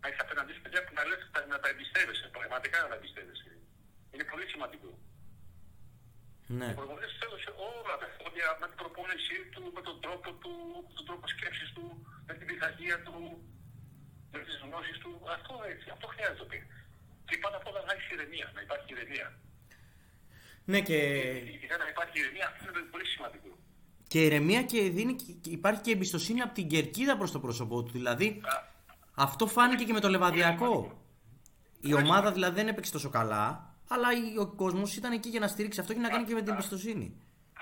Να 0.00 0.06
έχει 0.08 0.20
απέναντί 0.24 0.52
σου 0.54 0.62
παιδιά 0.64 0.80
που 0.84 0.92
να 0.98 1.02
λες 1.08 1.20
να 1.52 1.58
τα 1.62 1.68
εμπιστεύεσαι, 1.72 2.26
πραγματικά 2.36 2.76
να 2.84 2.88
τα 2.92 2.96
εμπιστεύεσαι. 2.98 3.50
Είναι 4.12 4.26
πολύ 4.32 4.46
σημαντικό. 4.52 4.90
Ναι. 6.58 6.68
Ο 6.72 6.78
προπονητής 6.80 7.12
έδωσε 7.26 7.50
όλα 7.72 7.94
τα 8.02 8.08
φώντια 8.18 8.46
με 8.60 8.66
την 8.70 8.78
προπόνησή 8.82 9.38
του, 9.52 9.62
με 9.76 9.82
τον 9.88 9.96
τρόπο 10.04 10.28
του, 10.42 10.52
με 10.86 10.92
τον 10.98 11.04
τρόπο 11.08 11.24
σκέψης 11.34 11.70
του, 11.76 11.84
με 12.26 12.32
την 12.38 12.46
πειθαρχία 12.48 12.96
του, 13.06 13.16
με 14.32 14.38
τις 14.44 14.56
γνώσεις 14.64 14.96
του. 15.02 15.12
Αυτό 15.36 15.54
έτσι, 15.72 15.86
αυτό 15.94 16.06
χρειάζεται 16.14 16.42
το 16.42 16.46
Και 17.28 17.36
πάντα 17.42 17.56
απ' 17.60 17.68
όλα 17.70 17.80
να 17.86 17.92
έχεις 17.94 18.08
ηρεμία, 18.14 18.46
να 18.56 18.60
υπάρχει 18.66 18.86
ηρεμία. 18.94 19.28
Ναι 20.70 20.80
και... 20.88 20.98
Για 21.68 21.78
να 21.82 21.86
υπάρχει 21.92 22.14
ηρεμία 22.22 22.46
αυτό 22.52 22.66
είναι 22.70 22.92
πολύ 22.94 23.06
σημαντικό. 23.14 23.52
Και 24.12 24.20
ηρεμία 24.26 24.62
και 24.70 24.80
δίνει, 24.96 25.16
υπάρχει 25.58 25.80
και 25.86 25.92
εμπιστοσύνη 25.96 26.40
από 26.46 26.54
την 26.58 26.66
κερκίδα 26.72 27.14
προς 27.20 27.30
το 27.34 27.38
πρόσωπό 27.44 27.76
του. 27.82 27.92
Δηλαδή, 27.98 28.28
Α, 28.44 28.54
αυτό 29.26 29.44
φάνηκε 29.56 29.84
και 29.88 29.94
με 29.98 30.02
το 30.04 30.08
Λεβαδιακό. 30.14 30.74
Η 31.90 31.92
ομάδα 32.02 32.28
δηλαδή 32.36 32.54
δεν 32.60 32.68
έπαιξε 32.72 32.92
τόσο 32.96 33.10
καλά, 33.18 33.44
αλλά 33.94 34.08
ο 34.44 34.46
κόσμος 34.62 34.90
ήταν 35.00 35.12
εκεί 35.18 35.28
για 35.34 35.42
να 35.44 35.48
στηρίξει 35.52 35.80
αυτό 35.82 35.92
και 35.94 36.02
να 36.06 36.10
κάνει 36.14 36.24
και 36.28 36.36
με 36.38 36.42
την 36.44 36.52
εμπιστοσύνη. 36.54 37.06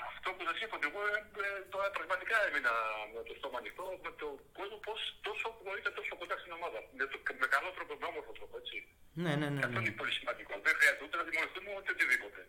Αυτό 0.08 0.28
που 0.34 0.42
σας 0.48 0.56
είπα, 0.62 0.76
εγώ 0.88 1.00
ε, 1.12 1.16
ε, 1.44 1.48
τώρα 1.74 1.88
πραγματικά 1.98 2.36
έμεινα 2.48 2.74
με 3.14 3.20
το 3.28 3.32
στόμα 3.38 3.56
ανοιχτό 3.62 3.84
με 4.06 4.10
το 4.20 4.28
κόσμο 4.58 4.78
πώς 4.88 5.00
τόσο 5.26 5.46
μπορείτε 5.64 5.90
τόσο 5.98 6.12
κοντά 6.20 6.36
στην 6.42 6.52
ομάδα. 6.58 6.78
Με, 6.98 7.04
το, 7.10 7.16
με 7.42 7.46
καλό 7.54 7.68
τρόπο, 7.76 7.92
με 8.00 8.06
όμορφο 8.12 8.32
τρόπο, 8.38 8.54
έτσι. 8.62 8.76
Ναι, 9.24 9.32
ναι, 9.40 9.48
ναι. 9.54 9.62
Αυτό 9.66 9.78
ναι. 9.78 9.84
είναι 9.84 9.96
πολύ 10.00 10.12
σημαντικό. 10.18 10.52
Δεν 10.66 10.74
χρειάζεται 10.78 11.02
ούτε 11.06 11.16
να 11.20 11.24
δημιουργηθούμε 11.28 11.70
ούτε 11.78 11.90
οτιδήποτε. 11.96 12.40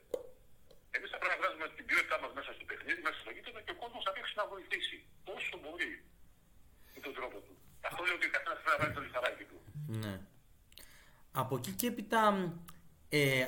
Εμείς 0.96 1.10
θα 1.14 1.18
πρέπει 1.20 1.34
να 1.36 1.40
βγάζουμε 1.42 1.66
την 1.78 1.86
ποιότητά 1.90 2.18
μας 2.24 2.32
μέσα 2.38 2.52
στο 2.56 2.64
παιχνίδι, 2.70 3.02
μέσα 3.08 3.20
στο 3.24 3.32
γήπεδο 3.36 3.60
και 3.66 3.74
ο 3.76 3.78
κόσμος 3.84 4.02
θα 4.08 4.12
πρέπει 4.16 4.32
να 4.42 4.46
βοηθήσει 4.54 4.98
όσο 5.36 5.56
μπορεί 5.62 5.92
με 6.96 7.00
τον 7.06 7.14
τρόπο 7.18 7.38
του. 7.46 7.54
Αυτό 7.88 8.02
λέει 8.06 8.16
ότι 8.20 8.28
ο 8.30 8.34
καθένας 8.36 8.58
πρέπει 8.64 8.76
να 8.76 8.80
βάλει 8.82 8.94
το 8.98 9.02
λιθαράκι 9.06 9.46
του. 9.50 9.58
Ναι. 10.04 10.16
Από 11.42 11.54
εκεί 11.60 11.72
και 11.80 11.88
έπειτα, 11.92 12.22
ε, 13.10 13.48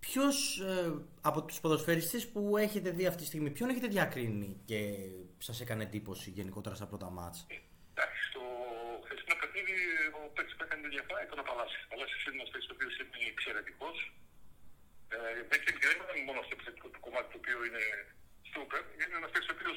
Ποιος 0.00 0.60
ε, 0.60 0.92
από 1.20 1.44
τους 1.44 1.60
ποδοσφαιριστές 1.60 2.28
που 2.32 2.56
έχετε 2.56 2.90
δει 2.90 3.06
αυτή 3.06 3.20
τη 3.22 3.28
στιγμή, 3.30 3.50
ποιον 3.50 3.68
έχετε 3.68 3.86
διακρίνει 3.86 4.60
και 4.64 4.80
σας 5.38 5.60
έκανε 5.60 5.82
εντύπωση 5.82 6.30
γενικότερα 6.30 6.74
στα 6.74 6.86
πρώτα 6.86 7.10
μάτσα. 7.10 7.44
Εντάξει, 7.94 8.20
στο 8.30 8.42
χθεσινό 9.04 9.34
παιχνίδι 9.40 9.76
ο 10.18 10.20
παίκτης 10.34 10.54
που 10.56 10.64
έκανε 10.66 10.88
διαφορά 10.88 11.20
ήταν 11.26 11.38
ο 11.38 11.44
Παλάσιο. 11.50 11.80
Ο 11.86 11.88
Παλάσιο 11.92 12.18
είναι 12.26 12.40
ένας 12.40 12.50
παίκτης 12.52 12.70
ο 12.70 12.74
οποίος 12.76 12.92
είναι 12.98 13.30
εξαιρετικός. 13.34 13.96
Ε, 15.14 15.42
Μπέκεν 15.48 15.74
και 15.78 15.86
δεν 15.90 15.96
είναι 16.00 16.26
μόνο 16.28 16.40
στο 16.46 16.52
επιθετικό 16.56 16.88
του 16.92 17.00
κομμάτι 17.04 17.28
το 17.32 17.38
οποίο 17.42 17.58
είναι 17.66 17.84
στούπερ, 18.48 18.82
είναι 19.02 19.16
ένας 19.20 19.30
παίκτης 19.32 19.50
ο 19.52 19.54
οποίος 19.56 19.76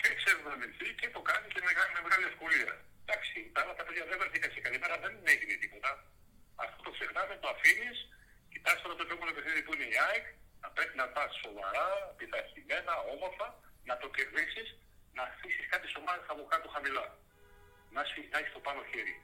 και 0.00 0.08
ξέρει 0.18 0.38
να 0.46 0.52
αμυνθεί 0.56 0.88
και 1.00 1.08
το 1.16 1.20
κάνει 1.28 1.46
και 1.52 1.60
με 1.62 1.66
μεγάλη, 1.70 1.90
με 1.96 2.02
μεγάλη 2.06 2.24
ευκολία. 2.32 2.72
Εντάξει, 3.04 3.36
τα 3.52 3.58
άλλα 3.60 3.72
τα 3.78 3.84
παιδιά 3.86 4.04
δεν 4.10 4.18
βρεθήκαν 4.20 4.50
σε 4.54 4.60
καλή 4.64 4.78
δεν 5.04 5.14
έγινε 5.32 5.54
τίποτα. 5.62 5.90
Αυτό 6.64 6.78
το 6.86 6.90
ξεχνάμε, 6.96 7.34
το 7.42 7.48
αφήνεις, 7.54 7.98
κοιτάς 8.52 8.76
τώρα 8.82 8.94
το 8.98 9.04
επόμενο 9.06 9.30
παιχνίδι 9.36 9.62
που 9.64 9.72
είναι 9.74 9.88
η 9.94 9.96
ΑΕΚ, 10.06 10.26
να 10.62 10.68
πρέπει 10.76 10.94
να 11.02 11.06
πας 11.14 11.30
σοβαρά, 11.42 11.88
πειθαρχημένα, 12.18 12.94
όμορφα, 13.14 13.46
να 13.88 13.94
το 14.00 14.06
κερδίσεις, 14.16 14.68
να 15.16 15.22
αφήσεις 15.28 15.66
κάτι 15.72 15.88
ομάδε 16.00 16.22
από 16.32 16.42
κάτω 16.52 16.66
χαμηλά. 16.74 17.06
Να 17.94 18.02
σου 18.08 18.18
έχεις 18.38 18.52
το 18.56 18.60
πάνω 18.66 18.80
χέρι. 18.90 19.16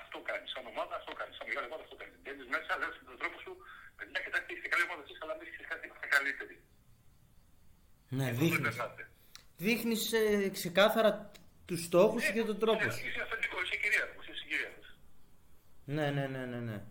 Αυτό 0.00 0.16
κάνεις 0.28 0.50
σαν 0.54 0.64
ομάδα, 0.72 0.94
αυτό 1.00 1.12
κάνεις. 1.18 1.34
Σαν 1.36 1.46
μεγάλη 1.50 1.66
ομάδα, 1.70 1.82
αυτό 1.86 1.96
κάνεις. 2.00 2.16
Μπαίνεις 2.22 2.48
μέσα, 2.54 2.72
δεν 2.80 2.90
τον 3.10 3.18
τρόπο 3.20 3.38
σου, 3.44 3.52
παιδιά, 3.98 4.20
κοιτάξτε, 4.24 4.52
είστε 4.54 4.68
καλή 4.72 4.84
ομάδα 4.88 5.02
εσεί, 5.06 5.14
αλλά 5.22 5.32
εμεί 5.36 5.44
κάτι 5.72 5.86
καλύτερη. 6.14 6.54
Ναι, 8.18 8.26
δείχνεις. 8.40 8.76
Δείχνεις 9.56 10.02
ε, 10.12 10.48
ξεκάθαρα 10.58 11.30
τους 11.64 11.80
στόχους 11.84 12.28
ε, 12.28 12.32
και 12.32 12.42
τον 12.50 12.58
τρόπο 12.58 12.84
σου. 12.90 13.06
Είσαι 13.06 13.22
αυθεντικός, 13.22 13.62
είσαι 13.62 13.76
κυρίαρχο. 13.82 14.20
Ναι, 15.84 16.10
ναι, 16.10 16.26
ναι, 16.26 16.46
ναι, 16.46 16.56
ναι. 16.56 16.82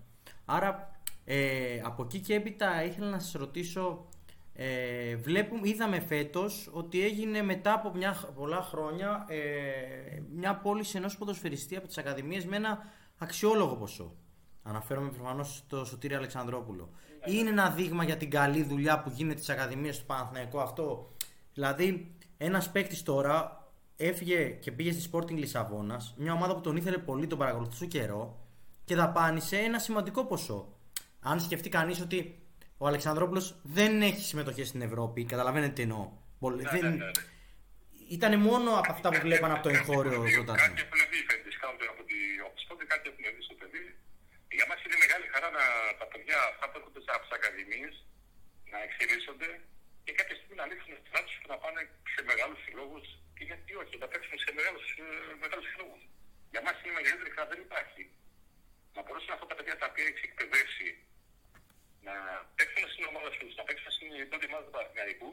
Άρα 0.45 1.01
ε, 1.25 1.81
από 1.83 2.03
εκεί 2.03 2.19
και 2.19 2.33
έπειτα 2.33 2.83
ήθελα 2.83 3.09
να 3.09 3.19
σας 3.19 3.31
ρωτήσω 3.31 4.09
ε, 4.53 5.15
βλέπουμε, 5.15 5.69
είδαμε 5.69 5.99
φέτος 5.99 6.69
ότι 6.73 7.03
έγινε 7.03 7.41
μετά 7.41 7.73
από 7.73 7.91
μια, 7.93 8.31
πολλά 8.35 8.61
χρόνια 8.61 9.25
ε, 9.27 10.21
μια 10.31 10.55
πώληση 10.55 10.97
ενός 10.97 11.17
ποδοσφαιριστή 11.17 11.75
από 11.75 11.87
τις 11.87 11.97
Ακαδημίες 11.97 12.45
με 12.45 12.55
ένα 12.55 12.91
αξιόλογο 13.17 13.75
ποσό. 13.75 14.15
Αναφέρομαι 14.63 15.09
προφανώς 15.09 15.55
στο 15.55 15.85
Σωτήρι 15.85 16.15
Αλεξανδρόπουλο. 16.15 16.89
Είναι 17.25 17.49
ένα 17.49 17.69
δείγμα 17.69 18.03
για 18.03 18.17
την 18.17 18.29
καλή 18.29 18.63
δουλειά 18.63 19.01
που 19.01 19.09
γίνεται 19.15 19.37
στις 19.37 19.49
Ακαδημίες 19.49 19.99
του 19.99 20.05
Παναθηναϊκού 20.05 20.59
αυτό; 20.59 21.13
Δηλαδή, 21.53 22.15
ένας 22.37 22.71
παίκτης 22.71 23.03
τώρα 23.03 23.65
έφυγε 23.95 24.45
και 24.45 24.71
πήγε 24.71 24.91
στη 24.91 25.09
Sporting 25.11 25.35
Λισαβόνας, 25.35 26.13
μια 26.17 26.33
ομάδα 26.33 26.55
που 26.55 26.61
τον 26.61 26.75
ήθελε 26.75 26.97
πολύ, 26.97 27.27
τον 27.27 27.37
παρακολουθούσε 27.37 27.85
καιρό 27.85 28.39
και 28.85 28.95
δαπάνησε 28.95 29.57
ένα 29.57 29.79
σημαντικό 29.79 30.25
ποσό. 30.25 30.73
Αν 31.19 31.39
σκεφτεί 31.41 31.69
κανείς 31.69 32.01
ότι 32.01 32.39
ο 32.77 32.87
Αλεξανδρόπουλος 32.87 33.55
δεν 33.63 34.01
έχει 34.01 34.21
συμμετοχή 34.21 34.63
στην 34.63 34.81
Ευρώπη, 34.81 35.25
καταλαβαίνετε 35.25 35.73
τι 35.73 35.81
εννοώ. 35.81 36.11
Ναι, 36.39 36.69
δεν... 36.73 36.83
ναι, 36.83 36.89
ναι. 36.89 37.11
Ήταν 38.17 38.31
μόνο 38.47 38.69
από 38.81 38.91
αυτά 38.95 39.07
που 39.11 39.19
βλέπαν 39.27 39.51
από 39.55 39.63
το 39.65 39.69
εγχώριο 39.75 40.19
πρωτάθλημα. 40.35 40.75
Κάτι 40.75 40.81
έχουν 40.85 40.99
δει 41.11 41.19
οι 41.49 41.53
σκάουτερ 41.57 41.87
από 41.93 42.03
τη 42.09 42.17
Oxford, 42.47 42.81
κάτι 42.91 43.05
έχουν 43.11 43.23
δει 43.35 43.41
στο 43.47 43.55
παιδί. 43.59 43.83
Για 44.57 44.65
μα 44.69 44.75
είναι 44.85 44.97
μεγάλη 45.03 45.25
χαρά 45.33 45.40
να 45.57 45.63
τα 45.99 46.05
παιδιά 46.11 46.37
αυτά 46.51 46.65
που 46.69 46.77
έρχονται 46.79 47.01
από 47.15 47.23
τι 47.27 47.33
ακαδημίες 47.39 47.93
να 48.71 48.77
εξελίσσονται 48.87 49.49
και 50.05 50.13
κάποια 50.19 50.35
στιγμή 50.37 50.55
να 50.59 50.65
ανοίξουν 50.67 50.91
τις 51.03 51.11
τους 51.25 51.37
και 51.41 51.49
να 51.53 51.57
πάνε 51.63 51.81
σε 52.13 52.21
μεγάλους 52.29 52.59
συλλόγους 52.65 53.07
και 53.35 53.43
γιατί 53.49 53.71
όχι, 53.81 53.95
να 54.03 54.07
παίξουν 54.11 54.35
σε 54.45 54.51
μεγάλους 54.57 54.85
ε, 55.65 55.69
συλλόγους. 55.69 56.03
Για 56.51 56.61
μας 56.65 56.75
είναι 56.81 56.95
μεγαλύτερη 56.99 57.31
χαρά, 57.35 57.47
δεν 57.53 57.61
υπάρχει 57.67 58.03
να 58.95 59.01
μπορέσουν 59.03 59.31
αυτά 59.35 59.47
τα 59.51 59.55
παιδιά 59.57 59.75
τα 59.81 59.87
οποία 59.89 60.05
έχει 60.11 60.23
εκπαιδεύσει 60.29 60.89
να 62.07 62.15
παίξουν 62.57 62.83
στην 62.93 63.03
ομάδα 63.11 63.29
τους, 63.39 63.53
να 63.59 63.63
παίξουν 63.67 63.91
στην 63.97 64.09
πρώτη 64.29 64.45
ομάδα 64.49 64.63
του 64.65 64.73
Παναθηναϊκού 64.75 65.29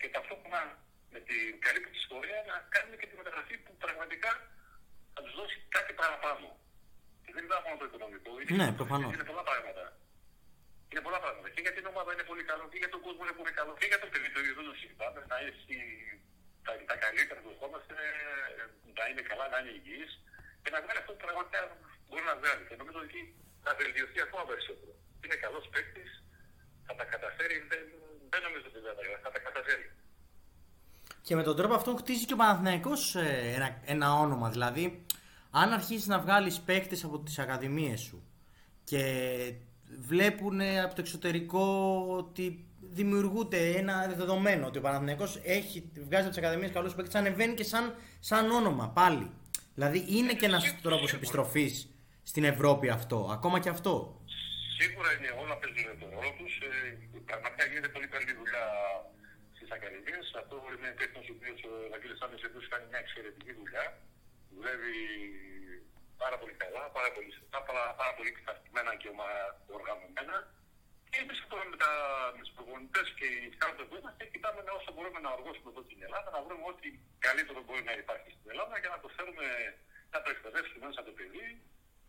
και 0.00 0.08
ταυτόχρονα 0.14 0.62
με 1.14 1.20
την 1.28 1.60
καλή 1.64 1.80
τους 1.84 1.96
ιστορία 2.02 2.38
να 2.50 2.56
κάνουν 2.74 2.94
και 3.00 3.06
τη 3.10 3.14
μεταγραφή 3.20 3.56
που 3.64 3.72
πραγματικά 3.84 4.30
θα 5.14 5.20
τους 5.24 5.34
δώσει 5.40 5.58
κάτι 5.76 5.92
παραπάνω. 6.00 6.48
Και 7.24 7.32
δεν 7.34 7.42
είναι 7.44 7.54
μόνο 7.54 7.61
το 7.82 7.86
οικονομικό. 7.88 8.30
Ναι, 8.60 8.68
προφανώς. 8.80 9.10
Είναι 9.16 9.28
πολλά 9.30 9.44
πράγματα. 9.50 9.84
Είναι 10.90 11.02
πολλά 11.06 11.20
πράγματα. 11.24 11.48
Και 11.54 11.62
για 11.66 11.74
την 11.76 11.84
ομάδα 11.92 12.10
είναι 12.14 12.26
πολύ 12.30 12.44
καλό, 12.50 12.64
και 12.72 12.78
για 12.82 12.90
τον 12.94 13.00
κόσμο 13.06 13.20
είναι 13.26 13.36
πολύ 13.40 13.52
καλό, 13.58 13.72
και 13.80 13.86
για 13.92 14.00
το 14.02 14.06
παιδί 14.12 14.28
το 14.34 14.38
ίδιο 14.42 14.54
δεν 14.58 14.66
το 14.70 14.74
συζητάμε. 14.80 15.20
Να 15.32 15.36
έχει 15.48 15.76
τα, 16.66 16.72
τα 16.90 16.96
καλύτερα 17.04 17.38
που 17.42 17.50
ερχόμαστε, 17.54 17.94
να 18.98 19.04
είναι 19.10 19.22
καλά, 19.30 19.44
να 19.52 19.58
είναι 19.60 19.72
υγιή 19.78 20.04
και 20.62 20.70
να 20.74 20.78
βγάλει 20.82 20.98
αυτό 21.02 21.10
που 21.14 21.22
πραγματικά 21.26 21.60
μπορεί 22.08 22.24
να 22.30 22.36
βγάλει. 22.40 22.62
Και 22.68 22.76
νομίζω 22.80 22.98
ότι 23.06 23.20
θα 23.64 23.70
βελτιωθεί 23.80 24.18
ακόμα 24.26 24.44
περισσότερο. 24.50 24.92
Είναι 25.24 25.36
καλός 25.44 25.64
παίκτης, 25.72 26.10
θα 26.86 26.92
τα 26.98 27.04
καταφέρει, 27.12 27.56
δεν, 27.70 27.82
δεν 28.32 28.40
νομίζω 28.46 28.66
ότι 28.70 28.80
δεν 28.86 28.92
θα 29.24 29.30
τα 29.34 29.40
καταφέρει. 29.46 29.86
Και 31.26 31.34
με 31.38 31.42
τον 31.48 31.56
τρόπο 31.56 31.74
αυτό 31.74 31.90
χτίζει 32.02 32.24
και 32.24 32.36
ο 32.36 32.40
Παναθηναϊκός 32.42 33.02
ε, 33.14 33.52
ένα, 33.56 33.68
ένα 33.84 34.08
όνομα. 34.24 34.48
Δηλαδή, 34.50 35.06
αν 35.54 35.72
αρχίσεις 35.72 36.06
να 36.06 36.18
βγάλεις 36.18 36.60
παίκτες 36.60 37.04
από 37.04 37.18
τις 37.18 37.38
ακαδημίες 37.38 38.00
σου 38.00 38.22
και 38.84 39.02
βλέπουν 40.00 40.60
από 40.60 40.94
το 40.94 41.00
εξωτερικό 41.00 41.64
ότι 42.18 42.66
δημιουργούνται 42.80 43.60
ένα 43.80 44.06
δεδομένο 44.06 44.66
ότι 44.66 44.78
ο 44.78 44.80
Παναθηναϊκός 44.80 45.40
έχει, 45.44 45.90
βγάζει 46.08 46.26
από 46.26 46.34
τις 46.34 46.38
ακαδημίες 46.42 46.70
καλούς 46.70 46.94
παίκτες, 46.94 47.14
ανεβαίνει 47.14 47.54
και 47.54 47.64
σαν, 47.64 47.94
σαν 48.20 48.50
όνομα 48.50 48.88
πάλι. 48.88 49.30
Δηλαδή 49.74 50.04
είναι 50.08 50.32
και 50.34 50.46
ένας 50.46 50.80
τρόπος 50.82 51.12
επιστροφής 51.12 51.74
στην 52.22 52.44
Ευρώπη 52.44 52.88
αυτό, 52.88 53.28
ακόμα 53.36 53.58
και 53.60 53.68
αυτό. 53.68 53.94
Σίγουρα 54.78 55.10
είναι 55.16 55.30
όλα 55.42 55.54
παίζουν 55.60 55.98
τον 56.00 56.08
ρόλο 56.14 56.30
τους. 56.38 56.52
Ε, 56.66 56.70
πραγματικά 57.30 57.62
γίνεται 57.70 57.90
πολύ 57.96 58.08
καλή 58.14 58.32
δουλειά 58.40 58.66
στις 59.56 59.68
ακαδημίες. 59.76 60.24
Αυτό 60.40 60.54
είναι 60.74 60.90
τέχνος 61.00 61.24
ο 61.30 61.32
οποίος 61.36 61.58
ο 61.70 61.72
Βαγγέλη 61.92 62.16
Άμεση 62.24 62.46
κάνει 62.72 62.86
μια 62.90 63.00
εξαιρετική 63.04 63.52
δουλειά. 63.60 63.84
Δουλεύει 64.54 64.96
πάρα 66.22 66.36
πολύ 66.40 66.54
καλά, 66.62 66.82
πάρα 66.96 67.10
πολύ 67.14 67.30
σωστά, 67.38 67.58
πάρα, 67.68 67.84
πάρα 68.00 68.12
πολύ 68.16 68.30
πειθαρχημένα 68.36 68.92
και 69.00 69.08
οργανωμένα. 69.78 70.36
Και 71.10 71.18
εμείς 71.24 71.38
τώρα 71.52 71.64
με, 71.70 71.76
με 72.36 72.40
τους 72.44 72.54
προπονητές 72.56 73.06
και 73.18 73.26
οι 73.34 73.48
σκάουτε 73.54 73.82
που 73.88 73.94
είμαστε, 73.98 74.22
κοιτάμε 74.32 74.60
όσο 74.78 74.90
μπορούμε 74.94 75.20
να 75.26 75.30
οργώσουμε 75.36 75.68
εδώ 75.72 75.82
στην 75.88 75.98
Ελλάδα, 76.06 76.28
να 76.36 76.40
βρούμε 76.44 76.64
ό,τι 76.72 76.88
καλύτερο 77.26 77.58
μπορεί 77.66 77.82
να 77.90 77.94
υπάρχει 78.02 78.30
στην 78.36 78.48
Ελλάδα 78.52 78.74
για 78.82 78.90
να 78.94 78.98
το 79.02 79.08
φέρουμε, 79.16 79.46
να 80.14 80.18
το 80.22 80.28
εκπαιδεύσουμε 80.34 80.80
μέσα 80.86 81.00
το 81.08 81.12
παιδί 81.18 81.46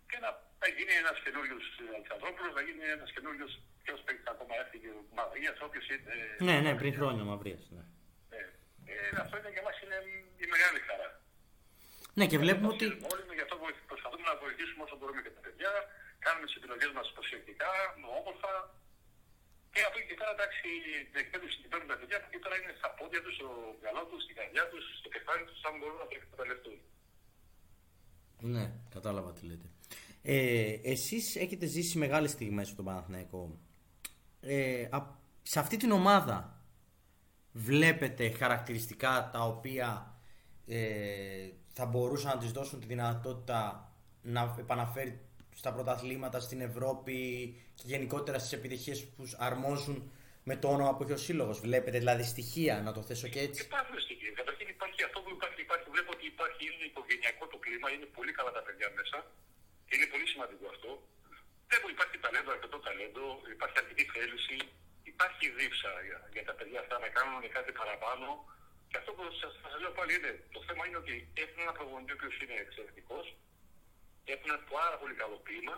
και 0.09 0.17
να, 0.23 0.29
να 0.61 0.67
γίνει 0.75 0.93
ένας 1.01 1.17
καινούριος 1.23 1.65
Αλεξανδρόπουλος, 1.97 2.51
να 2.57 2.61
γίνει 2.67 2.83
ένας 2.97 3.09
καινούριος. 3.15 3.51
Ποιος 3.83 3.99
παίξει 4.05 4.27
ακόμα 4.35 4.53
έφυγε, 4.61 4.89
ο 4.99 5.01
Μαυρίας, 5.17 5.57
όποιος 5.67 5.85
είναι. 5.93 6.15
Ναι, 6.47 6.55
ναι, 6.65 6.71
πριν 6.79 6.93
χρόνια 6.97 7.23
Μαυρίας. 7.31 7.63
Ναι. 7.75 7.83
Ε, 8.37 8.41
ε, 8.93 8.97
αυτό 9.23 9.35
είναι 9.39 9.51
για 9.55 9.63
μα 9.67 9.71
είναι 9.83 9.97
η 10.43 10.45
μεγάλη 10.53 10.79
χαρά. 10.87 11.09
Ναι, 12.17 12.25
και 12.31 12.37
βλέπουμε 12.43 12.69
ότι. 12.75 12.85
Όλοι 13.13 13.23
γι' 13.37 13.45
αυτό 13.47 13.55
προσπαθούμε 13.91 14.25
να 14.31 14.35
βοηθήσουμε 14.43 14.81
όσο 14.87 14.95
μπορούμε 14.99 15.21
και 15.25 15.33
τα 15.37 15.41
παιδιά. 15.45 15.71
Κάνουμε 16.25 16.45
τις 16.47 16.55
επιλογές 16.59 16.91
μας 16.97 17.07
προσεκτικά, 17.15 17.71
όμορφα. 18.19 18.53
Και 19.73 19.81
από 19.87 19.95
εκεί 19.99 20.07
και 20.09 20.17
πέρα, 20.19 20.31
εντάξει, 20.37 20.67
την 21.09 21.19
εκπαίδευση 21.23 21.57
την 21.61 21.69
παίρνουν 21.71 21.89
τα 21.93 21.97
παιδιά 21.99 22.17
που 22.21 22.39
τώρα 22.43 22.55
είναι 22.59 22.73
στα 22.79 22.89
πόδια 22.97 23.21
τους, 23.23 23.35
στο 23.39 23.49
μυαλό 23.81 24.03
τους, 24.09 24.21
στην 24.25 24.35
καρδιά 24.39 24.63
τους, 24.71 24.83
στο 25.01 25.09
κεφάλι 25.15 25.43
τους, 25.49 25.59
αν 25.67 25.73
μπορούν 25.79 25.99
να 26.03 26.07
το 26.09 26.15
εκμεταλλευτούν. 26.19 26.77
Ναι, 28.53 28.65
κατάλαβα 28.95 29.29
τι 29.33 29.43
λέτε. 29.49 29.67
Ε, 30.21 30.79
εσείς 30.93 31.25
έχετε 31.35 31.65
ζήσει 31.65 31.95
μεγάλες 31.97 32.31
στιγμές 32.31 32.67
στον 32.67 32.85
Παναθηναϊκό. 32.85 33.41
Ε, 34.41 34.87
σε 35.41 35.59
αυτή 35.59 35.75
την 35.77 35.91
ομάδα 35.91 36.37
βλέπετε 37.51 38.29
χαρακτηριστικά 38.29 39.29
τα 39.33 39.41
οποία 39.41 40.17
ε, 40.67 41.49
θα 41.73 41.85
μπορούσαν 41.85 42.31
να 42.33 42.37
της 42.37 42.51
δώσουν 42.51 42.79
τη 42.79 42.85
δυνατότητα 42.85 43.91
να 44.21 44.55
επαναφέρει 44.59 45.19
στα 45.55 45.73
πρωταθλήματα 45.73 46.39
στην 46.39 46.61
Ευρώπη 46.61 47.17
και 47.75 47.83
γενικότερα 47.85 48.37
στις 48.39 48.51
επιτυχίες 48.57 48.99
που 49.13 49.23
αρμόζουν 49.37 50.11
με 50.49 50.55
το 50.61 50.67
όνομα 50.75 50.91
που 50.95 51.03
έχει 51.03 51.11
ο 51.19 51.21
Σύλλογος. 51.27 51.57
Βλέπετε 51.59 51.97
δηλαδή 52.03 52.23
στοιχεία, 52.33 52.75
να 52.87 52.91
το 52.95 53.01
θέσω 53.07 53.27
και 53.33 53.39
έτσι. 53.47 53.59
Υπάρχουν 53.69 53.99
στοιχεία. 54.05 54.31
Καταρχήν 54.39 54.67
υπάρχει 54.75 55.01
αυτό 55.07 55.19
που 55.23 55.31
υπάρχει, 55.37 55.59
υπάρχει. 55.67 55.87
Βλέπω 55.95 56.11
ότι 56.17 56.25
υπάρχει 56.33 56.63
είναι 56.73 56.85
οικογενειακό 56.91 57.43
το 57.53 57.57
κλίμα, 57.63 57.87
είναι 57.95 58.07
πολύ 58.17 58.31
καλά 58.37 58.51
τα 58.57 58.61
παιδιά 58.65 58.87
μέσα. 58.97 59.17
Είναι 59.93 60.07
πολύ 60.13 60.25
σημαντικό 60.33 60.65
αυτό. 60.73 60.91
Βλέπω 61.69 61.85
υπάρχει 61.95 62.15
ταλέντο, 62.23 62.49
αρκετό 62.55 62.77
ταλέντο, 62.87 63.25
υπάρχει 63.55 63.77
αρκετή 63.81 64.05
θέληση, 64.15 64.57
υπάρχει 65.11 65.45
δίψα 65.57 65.91
για, 66.07 66.19
για 66.35 66.43
τα 66.49 66.53
παιδιά 66.57 66.79
αυτά 66.83 66.95
να 67.05 67.09
κάνουν 67.15 67.43
κάτι 67.57 67.71
παραπάνω. 67.79 68.27
Και 68.93 69.01
αυτό 69.01 69.11
που 69.17 69.23
σας 69.41 69.53
λέω 69.83 69.93
πάλι 69.99 70.11
είναι, 70.17 70.31
το 70.55 70.59
θέμα 70.67 70.83
είναι 70.87 70.99
ότι 71.03 71.13
έχουν 71.43 71.59
ένα 71.65 71.73
προπονητή 71.77 72.11
ο 72.13 72.17
οποίος 72.19 72.35
είναι 72.41 72.55
εξαιρετικός, 72.65 73.25
έχουν 74.33 74.47
ένα 74.53 74.61
πάρα 74.75 74.95
πολύ 75.01 75.15
καλό 75.21 75.37
κλίμα 75.47 75.75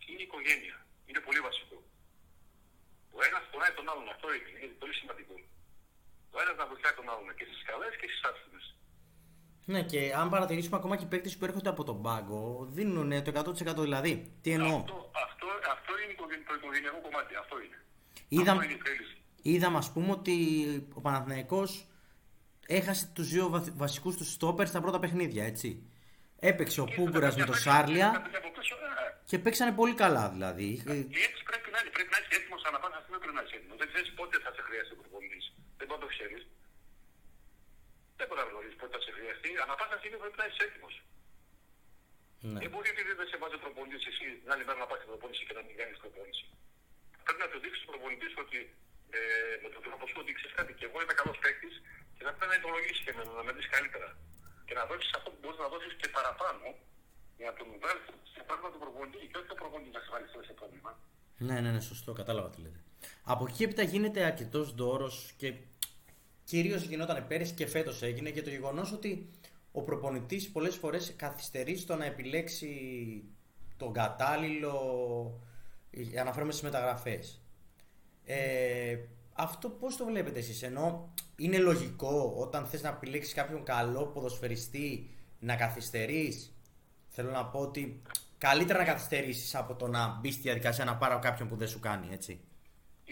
και 0.00 0.06
είναι 0.10 0.22
η 0.24 0.28
οικογένεια. 0.30 0.76
Είναι 1.08 1.20
πολύ 1.26 1.40
βασικό. 1.48 1.78
Ο 3.16 3.18
ένας 3.28 3.42
φοράει 3.50 3.72
τον 3.78 3.86
άλλον, 3.90 4.06
αυτό 4.14 4.26
είναι, 4.36 4.50
είναι 4.62 4.76
πολύ 4.82 4.94
σημαντικό. 5.00 5.34
Ο 6.34 6.36
ένας 6.42 6.56
να 6.60 6.66
βοηθάει 6.70 6.94
τον 6.98 7.06
άλλον 7.12 7.26
και 7.38 7.46
στις 7.48 7.60
καλές 7.68 7.92
και 8.00 8.08
στις 8.10 8.22
άσχημες. 8.28 8.64
Ναι, 9.72 9.80
και 9.90 10.00
αν 10.20 10.26
παρατηρήσουμε 10.34 10.76
ακόμα 10.80 10.94
και 10.98 11.06
οι 11.06 11.10
παίκτες 11.12 11.34
που 11.36 11.44
έρχονται 11.48 11.72
από 11.74 11.82
τον 11.88 11.98
πάγκο, 12.04 12.42
δίνουν 12.76 13.10
το 13.24 13.30
100% 13.30 13.86
δηλαδή. 13.88 14.12
Τι 14.42 14.50
εννοώ; 14.56 14.76
Αυτό, 14.84 14.96
αυτό, 15.26 15.46
αυτό 15.74 15.92
είναι 16.00 16.14
το, 16.20 16.24
το 16.48 16.54
οικογενειακό 16.58 16.98
κομμάτι. 17.06 17.32
Αυτό 17.42 17.54
είναι. 17.64 17.78
Είδα, 18.36 18.52
αυτό 18.52 18.64
είναι 18.64 18.78
είδαμε, 19.42 19.78
ας 19.78 19.92
πούμε, 19.92 20.10
ότι 20.10 20.34
ο 20.94 21.00
Παναθηναϊκός 21.00 21.86
έχασε 22.66 23.04
τους 23.14 23.28
δύο 23.28 23.44
βασικούς 23.82 24.16
τους 24.16 24.32
στόπερ 24.32 24.66
στα 24.66 24.80
πρώτα 24.80 24.98
παιχνίδια, 24.98 25.44
έτσι. 25.52 25.68
Έπαιξε 26.50 26.80
ο 26.80 26.86
Πούγκουρα 26.94 27.28
με 27.38 27.44
τον 27.44 27.58
Σάρλια 27.64 28.08
και 29.28 29.38
παίξανε 29.44 29.72
πολύ 29.80 29.94
καλά 30.02 30.24
δηλαδή. 30.34 30.68
Έτσι 31.26 31.40
πρέπει 31.50 31.68
να 31.74 31.78
είναι. 31.80 31.90
Πρέπει 31.96 32.12
να 32.14 32.18
είσαι 32.20 32.32
έτοιμος 32.38 32.62
ανά 32.68 32.78
πάσα 32.82 32.98
στιγμή 33.02 33.18
πρέπει 33.22 33.36
να 33.38 33.42
είσαι 33.44 33.54
έτοιμος. 33.58 33.76
Δεν 33.82 33.88
ξέρεις 33.92 34.10
πότε 34.18 34.34
θα 34.44 34.50
σε 34.56 34.62
χρειαστεί 34.66 34.92
ο 34.96 34.98
προπονητής. 35.02 35.44
Δεν 35.78 35.84
μπορεί 35.86 36.00
να 36.00 36.04
το 36.06 36.10
ξέρεις. 36.14 36.42
Δεν 38.18 38.26
μπορεί 38.26 38.40
να 38.42 38.48
γνωρίζεις 38.50 38.76
πότε 38.80 38.92
θα 38.96 39.00
σε 39.06 39.10
χρειαστεί. 39.16 39.50
Ανά 39.64 39.74
πάσα 39.80 39.96
στιγμή 40.00 40.18
πρέπει 40.22 40.38
να 40.42 40.46
είσαι 40.48 40.62
έτοιμος. 40.68 40.94
Ναι. 42.52 42.58
Δεν 42.62 42.70
μπορεί 42.72 42.88
επειδή 42.94 43.12
δεν 43.20 43.28
σε 43.30 43.36
βάζει 43.42 43.58
προπονητής 43.64 44.02
εσύ 44.10 44.26
την 44.42 44.48
άλλη 44.52 44.64
μέρα 44.66 44.78
να 44.82 44.86
πας 44.90 44.98
στην 45.00 45.08
προπόνηση 45.12 45.42
και 45.46 45.54
να 45.58 45.62
μην 45.66 45.74
κάνεις 45.80 45.96
προπόνηση. 46.04 46.44
Πρέπει 47.24 47.42
να 47.44 47.48
το 47.52 47.56
δείξεις 47.62 47.80
στον 47.82 47.90
προπονητή 47.92 48.28
ότι 48.44 48.58
ε, 49.16 49.20
με 49.62 49.68
τον 49.74 49.82
τρόπο 49.86 50.04
σου 50.10 50.18
ότι 50.22 50.30
ξέρεις 50.38 50.54
κάτι 50.58 50.72
και 50.78 50.86
εγώ 50.88 50.96
είμαι 51.02 51.14
καλός 51.20 51.38
παίκτης 51.42 51.74
και 52.16 52.22
θα 52.26 52.30
πρέπει 52.36 52.52
να 52.54 52.58
υπολογίσει 52.62 53.00
και 53.06 53.12
να, 53.16 53.22
να 53.38 53.42
με 53.46 53.52
δεις 53.56 53.68
καλύτερα. 53.74 54.08
Και 54.66 54.74
να 54.78 54.82
δώσεις 54.90 55.10
αυτό 55.18 55.28
που 55.32 55.38
μπορείς 55.40 55.58
να 55.64 55.68
δώσεις 55.74 55.92
και 56.00 56.08
παραπάνω 56.16 56.66
για 57.38 57.46
να 57.50 57.54
τον 57.58 57.66
βγάλει 57.82 58.00
σε 58.34 58.40
πράγμα 58.48 58.68
του 58.72 58.78
προπονητή 58.84 59.24
και 59.30 59.36
όχι 59.38 59.48
το 59.52 59.58
προπονητή 59.62 59.90
να 59.96 60.02
σε 60.04 60.10
βάλει 60.14 60.26
σε 60.48 60.54
πρόβλημα. 60.60 60.90
Ναι, 61.46 61.56
ναι, 61.62 61.70
ναι, 61.74 61.82
σωστό, 61.90 62.10
κατάλαβα 62.20 62.48
τι 62.52 62.58
λέτε. 62.64 62.80
Από 63.32 63.42
εκεί 63.48 63.62
έπειτα 63.66 63.82
γίνεται 63.92 64.20
αρκετός 64.30 64.66
δώρος 64.74 65.14
και 65.40 65.48
κυρίως 66.44 66.82
γινόταν 66.82 67.26
πέρυσι 67.26 67.54
και 67.54 67.66
φέτος 67.66 68.02
έγινε 68.02 68.30
και 68.30 68.42
το 68.42 68.50
γεγονός 68.50 68.92
ότι 68.92 69.30
ο 69.72 69.82
προπονητής 69.82 70.50
πολλές 70.50 70.76
φορές 70.76 71.14
καθυστερεί 71.16 71.76
στο 71.76 71.96
να 71.96 72.04
επιλέξει 72.04 72.72
τον 73.76 73.92
κατάλληλο. 73.92 74.74
Αναφέρομαι 76.20 76.52
στις 76.52 76.64
μεταγραφές. 76.64 77.41
Ε, 78.24 78.98
αυτό 79.32 79.68
πώς 79.68 79.96
το 79.96 80.04
βλέπετε 80.04 80.38
εσείς, 80.38 80.62
ενώ 80.62 81.14
είναι 81.36 81.58
λογικό 81.58 82.34
όταν 82.36 82.66
θες 82.66 82.82
να 82.82 82.88
επιλέξεις 82.88 83.34
κάποιον 83.34 83.64
καλό 83.64 84.06
ποδοσφαιριστή 84.06 85.10
να 85.38 85.56
καθυστερείς; 85.56 86.52
Θέλω 87.14 87.30
να 87.38 87.44
πω 87.52 87.58
ότι 87.68 87.82
καλύτερα 88.46 88.78
να 88.78 88.90
καθυστερήσεις 88.92 89.54
από 89.62 89.72
το 89.80 89.86
να 89.96 90.02
μπεις 90.18 90.34
στη 90.34 90.42
διαδικασία 90.48 90.84
να 90.90 90.96
πάρω 91.02 91.16
κάποιον 91.26 91.46
που 91.48 91.56
δεν 91.60 91.68
σου 91.72 91.80
κάνει, 91.88 92.06
έτσι. 92.16 92.32